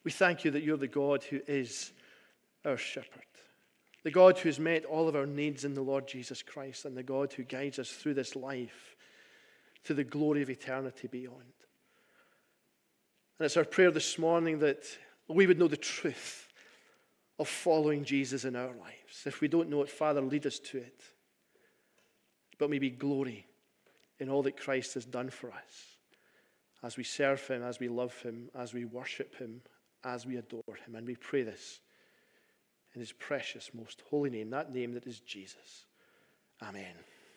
We 0.03 0.11
thank 0.11 0.43
you 0.43 0.51
that 0.51 0.63
you're 0.63 0.77
the 0.77 0.87
God 0.87 1.23
who 1.23 1.39
is 1.47 1.91
our 2.65 2.77
shepherd, 2.77 3.23
the 4.03 4.11
God 4.11 4.37
who 4.37 4.49
has 4.49 4.59
met 4.59 4.85
all 4.85 5.07
of 5.07 5.15
our 5.15 5.25
needs 5.25 5.65
in 5.65 5.73
the 5.73 5.81
Lord 5.81 6.07
Jesus 6.07 6.41
Christ, 6.41 6.85
and 6.85 6.97
the 6.97 7.03
God 7.03 7.33
who 7.33 7.43
guides 7.43 7.79
us 7.79 7.91
through 7.91 8.15
this 8.15 8.35
life 8.35 8.95
to 9.83 9.93
the 9.93 10.03
glory 10.03 10.41
of 10.41 10.49
eternity 10.49 11.07
beyond. 11.07 11.37
And 13.39 13.45
it's 13.45 13.57
our 13.57 13.65
prayer 13.65 13.91
this 13.91 14.17
morning 14.19 14.59
that 14.59 14.83
we 15.27 15.47
would 15.47 15.59
know 15.59 15.67
the 15.67 15.77
truth 15.77 16.47
of 17.39 17.47
following 17.47 18.03
Jesus 18.03 18.45
in 18.45 18.55
our 18.55 18.73
lives. 18.75 19.23
If 19.25 19.41
we 19.41 19.47
don't 19.47 19.69
know 19.69 19.81
it, 19.81 19.89
Father, 19.89 20.21
lead 20.21 20.45
us 20.45 20.59
to 20.59 20.77
it 20.77 21.01
but 22.61 22.69
maybe 22.69 22.91
glory 22.91 23.47
in 24.19 24.29
all 24.29 24.43
that 24.43 24.55
Christ 24.55 24.93
has 24.93 25.03
done 25.03 25.31
for 25.31 25.51
us 25.51 25.97
as 26.83 26.95
we 26.95 27.03
serve 27.03 27.45
Him, 27.47 27.63
as 27.63 27.79
we 27.79 27.87
love 27.87 28.13
Him, 28.21 28.51
as 28.55 28.71
we 28.71 28.85
worship 28.85 29.35
Him, 29.35 29.61
as 30.03 30.25
we 30.25 30.37
adore 30.37 30.75
Him. 30.85 30.95
And 30.95 31.07
we 31.07 31.15
pray 31.15 31.43
this 31.43 31.79
in 32.93 33.01
His 33.01 33.11
precious, 33.11 33.71
most 33.73 34.03
holy 34.09 34.29
name, 34.29 34.49
that 34.49 34.73
name 34.73 34.93
that 34.93 35.07
is 35.07 35.19
Jesus. 35.19 35.85
Amen. 36.61 36.95